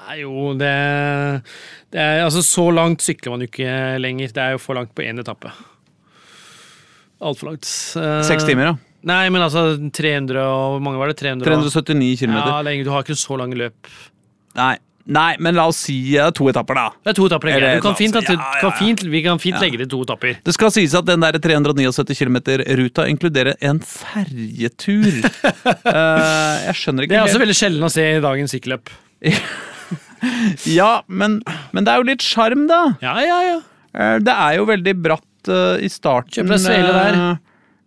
[0.06, 0.72] Nei, jo, det,
[1.90, 3.70] det er, altså, Så langt sykler man jo ikke
[4.02, 4.34] lenger.
[4.34, 5.50] Det er jo for langt på én etappe.
[7.26, 7.66] Altfor langt.
[7.98, 8.74] Eh, Seks timer, ja.
[9.06, 11.18] Nei, men altså 300 og mange var det?
[11.20, 12.36] 300 379 km.
[12.38, 13.90] Ja, er du har ikke så lange løp.
[14.58, 14.74] Nei.
[15.06, 16.86] Nei, men la oss si uh, to etapper, da.
[17.04, 17.52] Det er to etapper.
[17.54, 19.90] Eller Du kan fint, at- ja, ja, ja, kan fint, vi kan fint legge til
[19.92, 20.40] to etapper.
[20.42, 25.06] Det skal sies at den der 379 km-ruta inkluderer en ferjetur.
[25.86, 28.90] uh, jeg skjønner ikke Det er også veldig sjelden å se i dagens sykkelløp.
[30.78, 31.40] Ja, men,
[31.72, 32.82] men det er jo litt sjarm, da.
[33.04, 33.56] Ja, ja, ja.
[33.96, 36.34] Eh, Det er jo veldig bratt uh, i starten.
[36.36, 37.20] Kjøp deg svele der.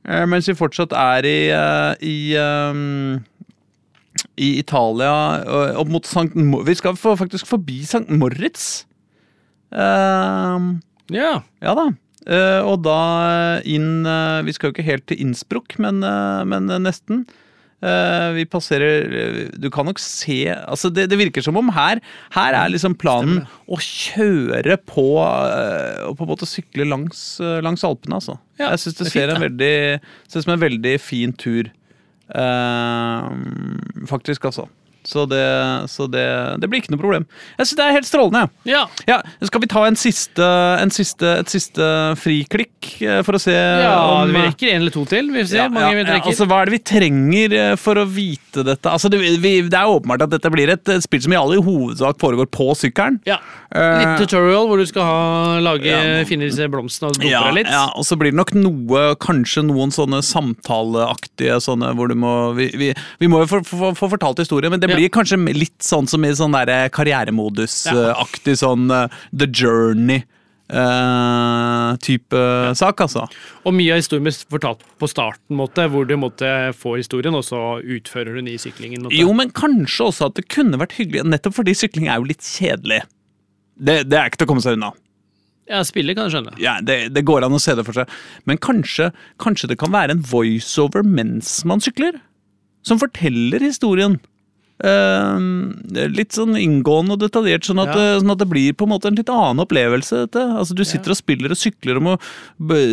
[0.09, 3.19] Uh, mens vi fortsatt er i, uh, i, um,
[4.39, 5.13] i Italia,
[5.79, 8.85] opp mot Sankt Mor Vi skal faktisk forbi Sankt Moritz.
[9.69, 11.33] Ja.
[11.61, 11.83] ja da.
[12.65, 13.01] Og da
[13.69, 14.01] inn
[14.45, 16.01] Vi skal jo ikke helt til Innsbruck, men,
[16.49, 17.27] men nesten.
[17.79, 22.01] Eh, vi passerer Du kan nok se altså det, det virker som om her
[22.35, 27.61] Her er liksom planen å kjøre på uh, og på en måte sykle langs, uh,
[27.63, 28.35] langs Alpene, altså.
[28.59, 29.75] Ja, Jeg syns det, det er ser fint, en veldig,
[30.27, 31.69] ser ut som en veldig fin tur.
[34.09, 34.65] Faktisk, altså.
[35.09, 35.41] Så, det,
[35.89, 36.23] så det,
[36.61, 37.23] det blir ikke noe problem.
[37.57, 38.43] Jeg synes det er helt strålende.
[38.69, 38.83] Ja.
[39.09, 39.15] Ja,
[39.49, 40.45] Skal vi ta en siste,
[40.83, 41.87] en siste, et siste
[42.21, 45.31] friklikk eh, for å se ja, om vi rekker en eller to til.
[45.33, 46.29] Vi får se ja, mange vi ja, rekker.
[46.35, 48.91] altså, Hva er det vi trenger eh, for å vite dette?
[48.93, 51.55] Altså, det, vi, det er åpenbart at dette blir et eh, spill som i all
[51.57, 53.17] hovedsak foregår på sykkelen.
[53.29, 53.39] ja.
[53.69, 55.17] Eh, Litt tutorial hvor du skal ha,
[55.61, 56.23] lage, Ja.
[56.25, 57.67] finne disse blomstene og dumpe Ja, deg litt.
[57.69, 62.31] ja, og så blir det nok noe, kanskje noen sånne samtaleaktige sånne hvor du må
[62.57, 62.87] Vi, vi,
[63.21, 64.95] vi må jo få, få, få fortalt historien, men det Ja.
[64.99, 70.25] Blir kanskje litt sånn som i sånn der karrieremodus-aktig sånn eh, The Journey-type
[72.77, 73.25] sak, altså.
[73.63, 77.43] Og mye av historien blir fortalt på starten, måte, hvor du måtte få historien, og
[77.47, 79.03] så utfører du den i syklingen.
[79.07, 79.17] Måte.
[79.17, 82.43] Jo, men kanskje også at det kunne vært hyggelig, nettopp fordi sykling er jo litt
[82.45, 83.01] kjedelig.
[83.79, 84.91] Det, det er ikke til å komme seg unna.
[85.69, 86.55] Ja, spiller kan jeg skjønne.
[86.61, 88.09] Ja, det, det går an å se det for seg.
[88.49, 92.17] Men kanskje, kanskje det kan være en voiceover mens man sykler?
[92.85, 94.17] Som forteller historien.
[94.79, 95.39] Eh,
[96.07, 97.93] litt sånn inngående og detaljert, sånn at, Ja.
[97.95, 100.29] det- sånn at det blir på en måte en litt annen opplevelse.
[100.29, 100.39] Dette.
[100.39, 102.17] Altså, du sitter og spiller og sykler og må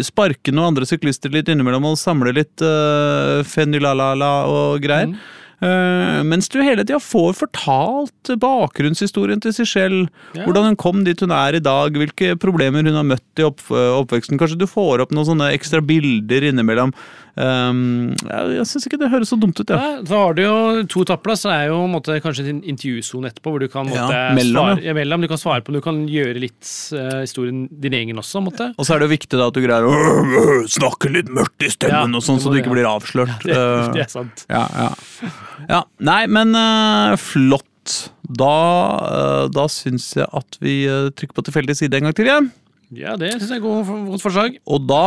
[0.03, 5.07] sparke noen andre syklister litt innimellom og samle litt uh, fenylalala og greier.
[5.07, 5.19] Mm.
[5.63, 10.09] Uh, mens du hele tida får fortalt bakgrunnshistorien til selv.
[10.35, 10.45] Ja.
[10.45, 13.63] Hvordan hun kom dit hun er i dag, hvilke problemer hun har møtt i opp,
[13.71, 14.37] oppveksten.
[14.37, 16.93] Kanskje du får opp noen sånne ekstra bilder innimellom.
[17.37, 19.77] Um, jeg jeg syns ikke det høres så dumt ut, ja.
[19.77, 23.29] Nei, så har du jo to tapplass, så det er jo måtte, kanskje en intervjusone
[23.29, 25.83] etterpå, hvor du kan måtte, Ja, mellom, svare, ja, mellom, du kan svare på, du
[25.85, 28.41] kan gjøre litt uh, historien din egen også.
[28.47, 28.71] Måtte.
[28.81, 31.73] Og så er det jo viktig da at du greier å snakke litt mørkt i
[31.75, 32.77] stemmen, Ja, og sånn, så du ikke ja.
[32.79, 33.37] blir avslørt.
[33.45, 34.43] Det, Uh, det er sant.
[34.53, 35.31] ja, ja.
[35.71, 37.65] ja, Nei, men uh, flott.
[38.27, 40.81] Da, da syns jeg at vi
[41.15, 42.49] trykker på tilfeldig side en gang til igjen.
[42.97, 44.59] Ja, det syns jeg er god, godt forslag.
[44.67, 45.05] Og da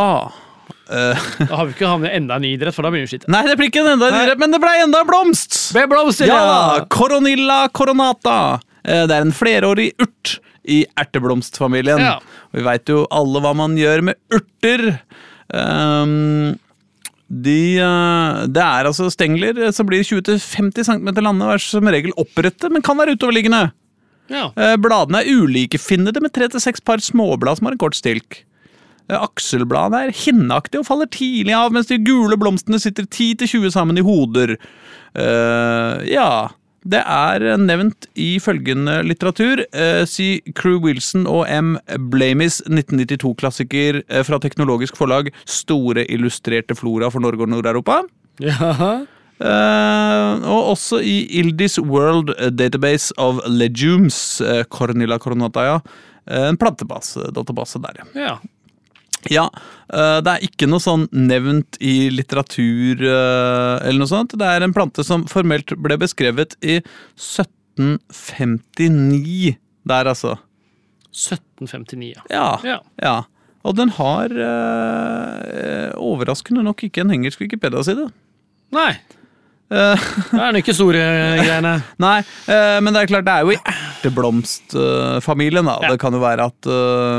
[1.50, 3.28] Da har vi ikke havnet enda en idrett, for da begynner vi skitt.
[3.30, 5.58] Nei, det blir ikke en enda en idrett, men det ble enda en blomst!
[5.76, 6.84] Ble blomst, Ja!
[6.90, 8.38] Coronilla coronata.
[8.84, 10.38] Eh, Det er en flerårig urt
[10.70, 12.00] i erteblomstfamilien.
[12.02, 12.16] Ja.
[12.52, 14.98] Vi veit jo alle hva man gjør med urter.
[15.54, 16.58] Um,
[17.30, 22.14] de, eh, det er altså stengler som blir 20-50 cm lange og er som regel
[22.18, 23.68] opprette, men kan være utoverliggende.
[24.30, 24.48] Ja.
[24.58, 28.42] Eh, Bladene er ulikefinnede med tre til seks par småblad som har en kort stilk.
[29.10, 33.98] Eh, Akselbladene er hinneaktige og faller tidlig av, mens de gule blomstene sitter 10-20 sammen
[33.98, 34.54] i hoder.
[35.10, 36.46] Uh, ja
[36.86, 39.64] Det er nevnt i følgende litteratur.
[39.74, 41.74] Uh, si Crew Wilson og M.
[42.12, 45.32] Blamies 1992-klassiker eh, fra Teknologisk Forlag.
[45.50, 48.04] Store illustrerte flora for Norge og Nord-Europa.
[48.44, 49.00] ja.
[49.40, 55.78] Uh, og også i Ildis World Database of Legumes, Cornilla Coronataya.
[56.28, 58.34] En plantebase, database der, ja.
[59.28, 59.50] Ja.
[59.92, 64.32] Eh, det er ikke noe sånn nevnt i litteratur eh, eller noe sånt.
[64.38, 66.78] Det er en plante som formelt ble beskrevet i
[67.18, 69.56] 1759
[69.90, 70.32] der, altså.
[71.10, 72.22] 1759, ja.
[72.30, 72.78] Ja, ja.
[73.02, 73.16] ja.
[73.66, 78.06] Og den har eh, overraskende nok ikke en engelsk Wikipedia-side.
[78.72, 78.92] Nei.
[79.70, 79.96] Eh,
[80.30, 81.02] Det er den ikke store
[81.42, 81.74] greiene.
[82.06, 82.18] Nei,
[82.48, 85.66] eh, men det er klart det er jo i erteblomstfamilien.
[85.68, 85.74] da.
[85.84, 85.88] Ja.
[85.92, 87.18] Det kan jo være at, eh,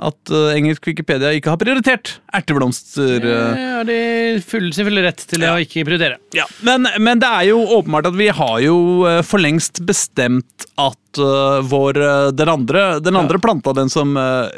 [0.00, 3.18] at eh, engelsk Wikipedia ikke har prioritert erteblomster.
[3.20, 3.50] eh.
[3.56, 3.98] Det har de
[4.46, 6.20] full, selvfølgelig rett til å ikke prioritere.
[6.36, 8.78] Ja, men, men det er jo åpenbart at vi har jo
[9.08, 14.16] eh, for lengst bestemt at uh, vår eh, Den andre, den andre planta, den som
[14.16, 14.48] uh,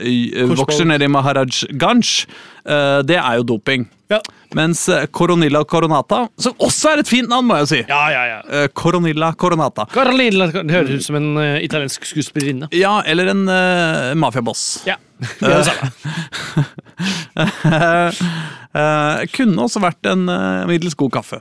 [0.59, 2.27] vokser nede i Maharaj Ganj,
[2.69, 3.89] uh, det er jo doping.
[4.13, 4.21] Ja.
[4.59, 8.01] Mens eh, Coronilla coronata, som også er et fint navn, må jeg jo si Ja,
[8.13, 8.41] ja, ja.
[8.53, 9.87] eh, Coronilla coronata.
[9.95, 12.69] Carlilla det høres ut som en eh, italiensk skuespillerinne.
[12.77, 14.67] Ja, eller en uh, mafiaboss.
[14.89, 14.99] Ja.
[15.23, 15.91] Det er det samme.
[18.73, 21.41] Eh, kunne også vært en uh, middels god kaffe.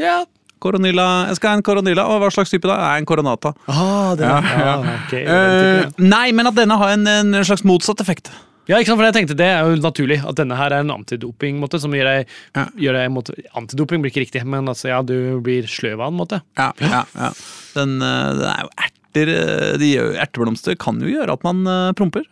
[0.00, 0.22] Ja.
[0.62, 2.04] Coronilla, Jeg skal ha en coronilla.
[2.06, 2.76] Og hva slags type da?
[2.78, 3.50] Jeg er en coronata.
[3.66, 4.76] Ah, det, Ja, ja.
[4.78, 8.30] ok, den Eh, nei, men at denne har en, en slags motsatt effekt.
[8.68, 8.78] Ja.
[8.78, 11.58] ikke sant, for jeg tenkte Det er jo naturlig at denne her er en antidoping.
[11.62, 12.66] Måte, som gjør deg, Ja.
[12.78, 16.20] gjør deg måte, Antidoping blir ikke riktig, men altså, ja, du blir sløv av den.
[16.20, 16.42] måte.
[16.58, 17.32] Ja, ja, ja.
[17.74, 19.90] Den, eh, den er jo erter eh, de,
[20.22, 22.24] Erteblomster kan jo gjøre at man eh, promper.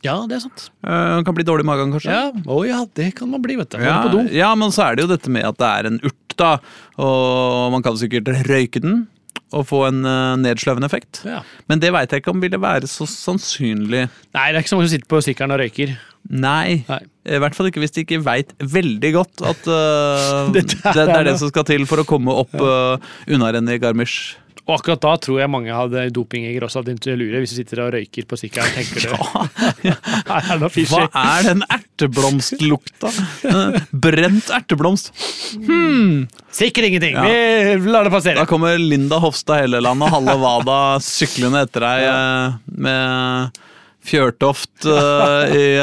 [0.00, 0.70] Ja, det er sant.
[0.80, 2.08] Uh, kan bli dårlig i magen, kanskje.
[2.08, 3.82] Ja, oh, ja, det kan man bli, vet du.
[3.84, 4.00] Ja,
[4.32, 6.54] ja, men så er det jo dette med at det er en urt, da.
[6.96, 9.02] Og man kan sikkert røyke den
[9.50, 11.22] og få en uh, nedsløvende effekt.
[11.26, 11.40] Ja.
[11.70, 14.06] Men det veit jeg ikke om ville være så sannsynlig.
[14.36, 15.96] Nei, det er ikke så mange som sitter på sykkelen og røyker.
[16.30, 16.82] Nei.
[16.86, 17.00] Nei.
[17.30, 21.08] I hvert fall ikke hvis de ikke veit veldig godt at uh, det, er det
[21.16, 24.36] er det som skal til for å komme opp uh, unnarennet i Garmisch.
[24.70, 27.94] Og akkurat da tror jeg mange hadde dopingjeger også hadde lure, hvis du sitter og
[27.96, 28.74] røyker på sykkelen.
[28.76, 29.08] tenker du,
[29.88, 29.96] ja.
[30.36, 30.84] er.
[30.92, 33.10] Hva er den erteblomstlukta?
[34.06, 35.10] Brent erteblomst.
[35.56, 36.28] Hmm.
[36.54, 37.18] Sikkert ingenting.
[37.18, 37.78] Ja.
[37.82, 38.38] Vi lar det passere.
[38.38, 43.60] Da kommer Linda Hofstad Helleland og Halle Wada syklende etter deg eh, med
[44.06, 45.76] fjørtoft uh, i,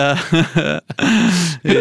[1.73, 1.75] i,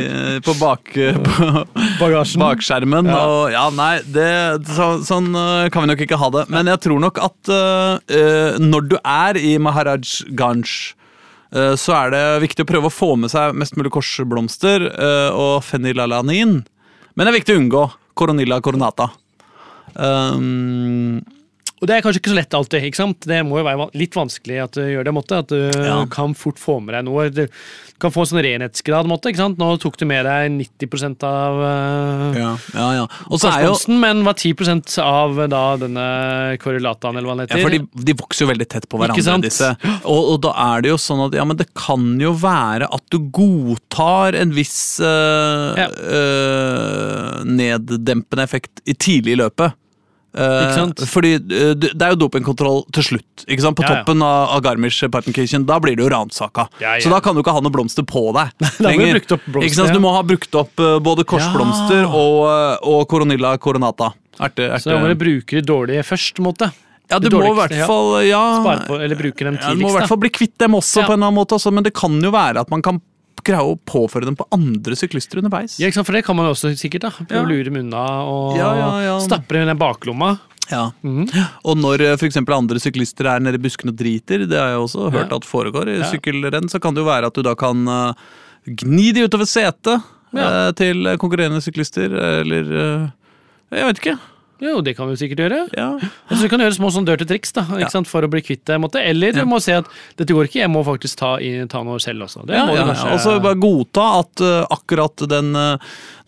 [0.44, 2.10] på, bak, på
[2.42, 3.08] bakskjermen.
[3.10, 3.22] Ja.
[3.24, 4.28] Og ja, nei, det,
[4.68, 6.44] så, sånn eh, kan vi nok ikke ha det.
[6.52, 10.66] Men jeg tror nok at uh, eh, når du er i Maharaj Ganj
[11.56, 15.30] uh, så er det viktig å prøve å få med seg mest mulig korsblomster eh,
[15.32, 16.58] og fenylalanin.
[17.16, 19.10] Men det er viktig å unngå coronilla coronata.
[19.96, 21.22] Um,
[21.76, 22.84] Og det er kanskje ikke så lett alltid.
[22.88, 23.26] ikke sant?
[23.28, 25.12] Det må jo være litt vanskelig at du gjør det.
[25.12, 26.06] måte, At du Ja.
[26.08, 27.28] kan fort få med deg noe.
[27.28, 27.46] Du
[28.00, 29.06] kan få en sånn renhetsgrad.
[29.06, 29.58] måte, ikke sant?
[29.58, 33.06] Nå tok du med deg 90 av uh, ja, ja, ja.
[33.28, 37.52] Og så er jo men var 10 av eh, da denne korrelataen, eller hva den
[37.52, 39.44] ja, for de, de vokser jo veldig tett på Ikke hverandre, sant?
[39.44, 39.76] disse.
[40.04, 43.04] Og, og da er det jo sånn at ja, men det kan jo være at
[43.12, 49.76] du godtar en viss uh, eh, neddempende effekt i tidlig i løpet.
[50.36, 51.02] Sant?
[51.08, 53.44] Fordi eh, det det er jo dopingkontroll til slutt.
[53.46, 53.88] På Ja, ja.
[54.02, 55.64] toppen av, av Garmisch Partenkirchen.
[55.66, 56.68] Da blir du jo ransaka.
[56.82, 56.96] Ja.
[57.00, 58.52] Så da kan du ikke ha noe blomster på deg.
[58.84, 59.20] Lenger.
[59.48, 62.46] blomster, du må ha brukt opp eh, både korsblomster og,
[62.86, 64.12] og coronilla coronata.
[64.36, 64.82] Erte, erte.
[64.84, 66.38] Så da må du bruke de dårlige først.
[66.44, 66.68] måte.
[67.08, 68.40] Ja, du må i hvert fall ja,
[68.88, 71.06] på, eller bruke dem ja, Du må i hvert fall bli kvitt dem også, Ja.
[71.06, 72.98] på en eller annen måte også, men det kan jo være at man kan
[73.44, 75.78] greie å påføre dem på andre syklister underveis.
[75.82, 75.90] Ja?
[76.02, 77.00] For det kan man også sikkert.
[77.02, 77.10] da.
[77.10, 77.44] Prøve Ja.
[77.44, 80.38] å lure dem unna og Ja, ja, stappe dem i den baklomma.
[80.70, 80.90] Ja.
[81.02, 81.28] Mhm.
[81.64, 84.82] Og når eh, eksempel andre syklister er nede i buskene og driter, det har jeg
[84.82, 87.86] også hørt at foregår i sykkelrenn, så kan det jo være at du da kan
[87.86, 88.12] eh,
[88.66, 90.02] gni de utover setet
[90.34, 93.12] eh, til konkurrerende syklister, eller
[93.70, 94.18] Jeg vet ikke.
[94.62, 95.58] Jo, det kan vi sikkert gjøre.
[95.76, 95.90] Ja.
[96.30, 97.88] Altså, du kan gjøre små sånn dirty triks da, ikke Ja.
[97.92, 98.06] sant?
[98.08, 98.78] for å bli kvitt det.
[99.04, 99.44] Eller du Ja.
[99.44, 99.84] må se at
[100.16, 101.36] dette går ikke, jeg må faktisk ta,
[101.68, 102.46] ta noe selv også.
[102.46, 103.12] Det Ja, må ja, kanskje.
[103.12, 105.76] Og så bare godta at uh, akkurat den, uh,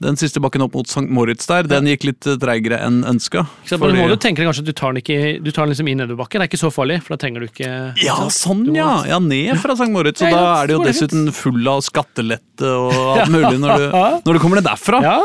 [0.00, 1.08] den siste bakken opp mot St.
[1.08, 3.46] Moritz der, den gikk litt uh, treigere enn ønska.
[3.64, 3.96] Fordi...
[3.96, 5.94] må du tenke deg kanskje at du tar den, ikke, du tar den liksom i
[5.94, 6.40] nedoverbakken.
[6.40, 7.72] Det er ikke så farlig, for da trenger du ikke
[8.04, 9.04] Ja, sånn må- ja!
[9.08, 9.88] Ja, Ned fra St.
[9.90, 10.20] Moritz.
[10.20, 13.88] Og da er det jo dessuten full av skattelette og alt mulig når du,
[14.26, 15.00] når du kommer ned derfra.
[15.02, 15.22] Ja.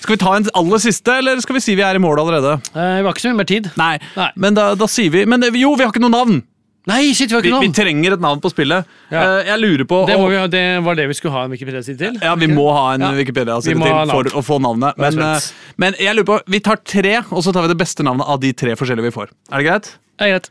[0.00, 2.39] Skal vi ta en aller siste, eller skal vi si vi er i mål allerede?
[2.48, 3.70] Eh, Vi har ikke så mye mer tid.
[3.76, 4.30] Nei, Nei.
[4.36, 6.42] men da, da sier vi Men eh, jo, vi har ikke noe navn!
[6.88, 7.74] Nei, shit, vi har Vi, ikke vi navn!
[7.76, 8.86] trenger et navn på spillet.
[9.12, 9.20] Ja.
[9.40, 11.50] Eh, Jeg lurer på Det, må vi, ha- det var det vi skulle ha en
[11.52, 12.16] Wikipedia-side til.
[12.24, 13.10] Ja, vi må ha en Ja.
[13.12, 14.96] Wikipedia-side Vi til for å få navnet.
[14.96, 15.76] Er Men, eh, spent.
[15.76, 18.40] men jeg lurer på, vi tar tre, og så tar vi det beste navnet av
[18.40, 19.28] de tre forskjellige vi får.
[19.52, 19.92] Er det greit?
[20.18, 20.50] Det er greit.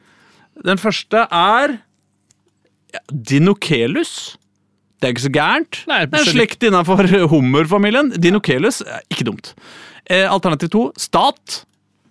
[0.64, 1.80] Den første er
[2.94, 4.38] ja, Dinokelus.
[5.00, 5.78] Det er ikke så gærent.
[5.88, 8.10] Nei, det er skjønner slekt innenfor hummerfamilien.
[8.20, 9.54] Dinokelus er ikke dumt.
[10.10, 11.62] Eh, alternativ to stat.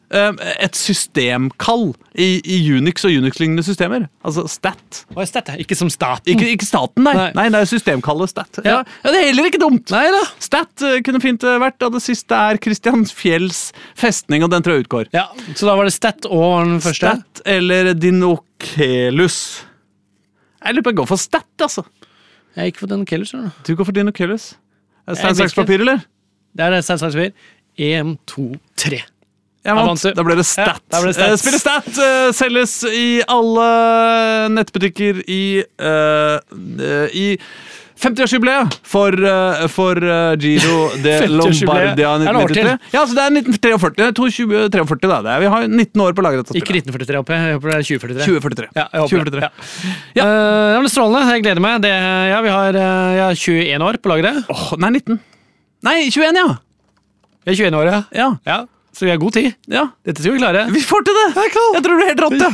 [0.08, 0.28] Eh,
[0.64, 4.06] et systemkall i, i Unix og Unix-lignende systemer.
[4.24, 5.02] Altså stat.
[5.12, 5.50] Hva er stat?
[5.60, 6.30] Ikke som staten.
[6.32, 7.12] Ikke, ikke staten, nei.
[7.18, 7.26] Nei.
[7.36, 7.44] nei.
[7.52, 8.62] det er systemkallet stat.
[8.64, 8.78] Ja.
[8.78, 9.02] Ja.
[9.04, 9.92] Det er heller ikke dumt.
[9.92, 10.22] Nei da.
[10.40, 13.66] Stat eh, kunne fint eh, vært, og det siste er Christian Fjells
[14.00, 15.12] festning, og den tror jeg utgår.
[15.12, 17.12] Ja, Så da var det stat og den første?
[17.18, 19.38] Stat eller Dinokelus?
[20.64, 21.84] Jeg lurer på jeg går for stat, altså.
[22.56, 23.34] Jeg gikk for Dinokelus.
[23.34, 23.74] Skjønner du.
[23.76, 24.48] Går for Dinokelus.
[25.12, 26.00] Stein, saks, papir, eller?
[26.56, 27.54] Det er stein, saks, papir.
[27.76, 29.04] Én, to, tre.
[29.66, 30.04] Jeg vant vant.
[30.16, 30.82] Da ble det stat.
[30.92, 31.32] Ja, ble det stat.
[31.32, 33.66] Eh, Spillet stat uh, selges i alle
[34.54, 35.42] nettbutikker i,
[35.82, 37.26] uh, eh, i
[37.98, 41.98] 50-årsjubileet for, uh, for eh, Giro de 50-årsjubileet.
[41.98, 42.70] Lombardia Er det år til?
[42.70, 42.94] 1993.
[42.94, 44.10] Ja, så det er 1943.
[44.18, 45.18] 2043, da.
[45.26, 46.52] Det er, vi har 19 år på lageret.
[46.54, 48.28] Ikke 1943 oppe, jeg håper det er 2043.
[48.28, 48.70] 2043.
[48.78, 49.34] Ja, jeg håper det.
[49.34, 49.42] 2043.
[49.42, 50.22] Ja.
[50.22, 50.28] Ja.
[50.28, 51.26] Uh, ja, men Strålende.
[51.34, 51.82] Jeg gleder meg.
[51.82, 51.92] Det,
[52.30, 54.42] ja, vi har eh, ja, 21 år på lageret.
[54.54, 55.20] Åh, nei, 19.
[55.88, 56.48] Nei, 21, ja.
[57.46, 58.32] Vi er 21 år, ja.
[58.46, 58.60] Ja.
[58.98, 59.52] Så vi har god tid.
[59.70, 59.84] ja.
[60.04, 60.64] Dette skal vi klare.
[60.74, 61.26] Vi får til det!
[61.76, 62.50] Jeg tror det blir helt rått, ja.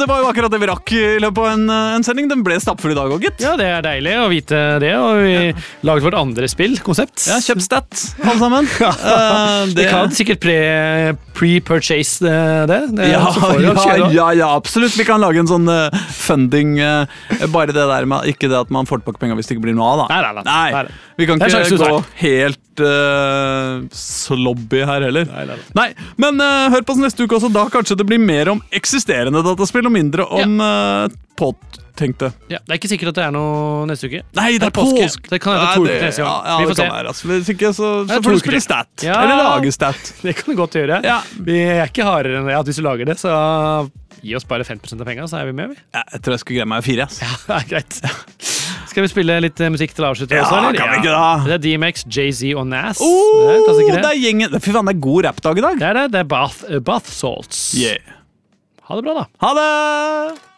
[0.00, 2.28] Det var jo akkurat det vi rakk i løpet av en, eh, en sending.
[2.30, 3.42] Den ble stappfull i dag òg, gitt.
[3.44, 4.92] Ja, det er deilig å vite det.
[4.98, 5.34] Og vi
[5.86, 7.26] laget vårt andre spill, konsept.
[7.28, 8.70] Ja, kjøp stat, alle sammen.
[9.02, 12.66] Eh, Vi kan sikkert pre- pre-purchase det.
[12.70, 12.78] det.
[12.96, 13.20] det ja,
[13.60, 14.94] ja, ja, ja, absolutt.
[14.98, 17.08] Vi kan lage en sånn uh, funding uh,
[17.52, 19.76] Bare det der med Ikke det at man får tilbake penger hvis det ikke blir
[19.78, 20.06] noe av, da.
[20.12, 20.68] Nei, nei, nei.
[20.76, 21.12] Nei.
[21.20, 25.26] Vi kan ikke gå helt uh, slobby her heller.
[25.28, 25.88] Nei, nei, Nei,
[26.22, 27.50] men uh, hør på oss neste uke også.
[27.52, 32.30] Da kanskje det blir mer om eksisterende dataspill og mindre om eh, påtenkte.
[32.52, 34.22] Ja, det er ikke sikkert at det er noe neste uke.
[34.38, 35.08] Nei, det er påske!
[35.28, 36.30] Det kan hende Nei, to det- uker neste gang.
[36.32, 36.82] Ja, ja, Vi får se.
[36.86, 37.12] kan være.
[37.12, 37.30] Altså.
[37.32, 38.92] Hvis ikke, så, er så får du spille stat.
[39.04, 39.18] Ja.
[39.24, 40.12] Eller lage stat.
[40.24, 41.02] Det kan du godt gjøre.
[41.04, 41.18] Ja.
[41.50, 43.34] Vi er ikke hardere enn det at hvis du lager det, så
[44.22, 45.80] gi oss bare 5% av penga, så er vi med, vi.
[45.96, 47.08] Ja, jeg tror jeg skulle greie meg fire.
[47.10, 47.18] ass.
[47.24, 47.98] Ja, er greit.
[48.92, 50.76] Skal vi spille litt eh, musikk til avslutt Ja, også, eller?
[50.76, 51.28] kan vi ikke da?
[51.48, 53.00] Det er DMX, Jay-Z og Nas.
[53.00, 54.02] Oh, det er klassikere.
[54.04, 54.56] det er gjengen.
[54.60, 55.78] Fy faen, det er god rappdag i dag.
[55.80, 56.06] Det er det.
[56.12, 57.62] Det er Bath, uh, bath Salts.
[57.80, 58.18] Yeah.
[58.88, 59.28] Ha det bra, da.
[59.46, 60.51] Ha det!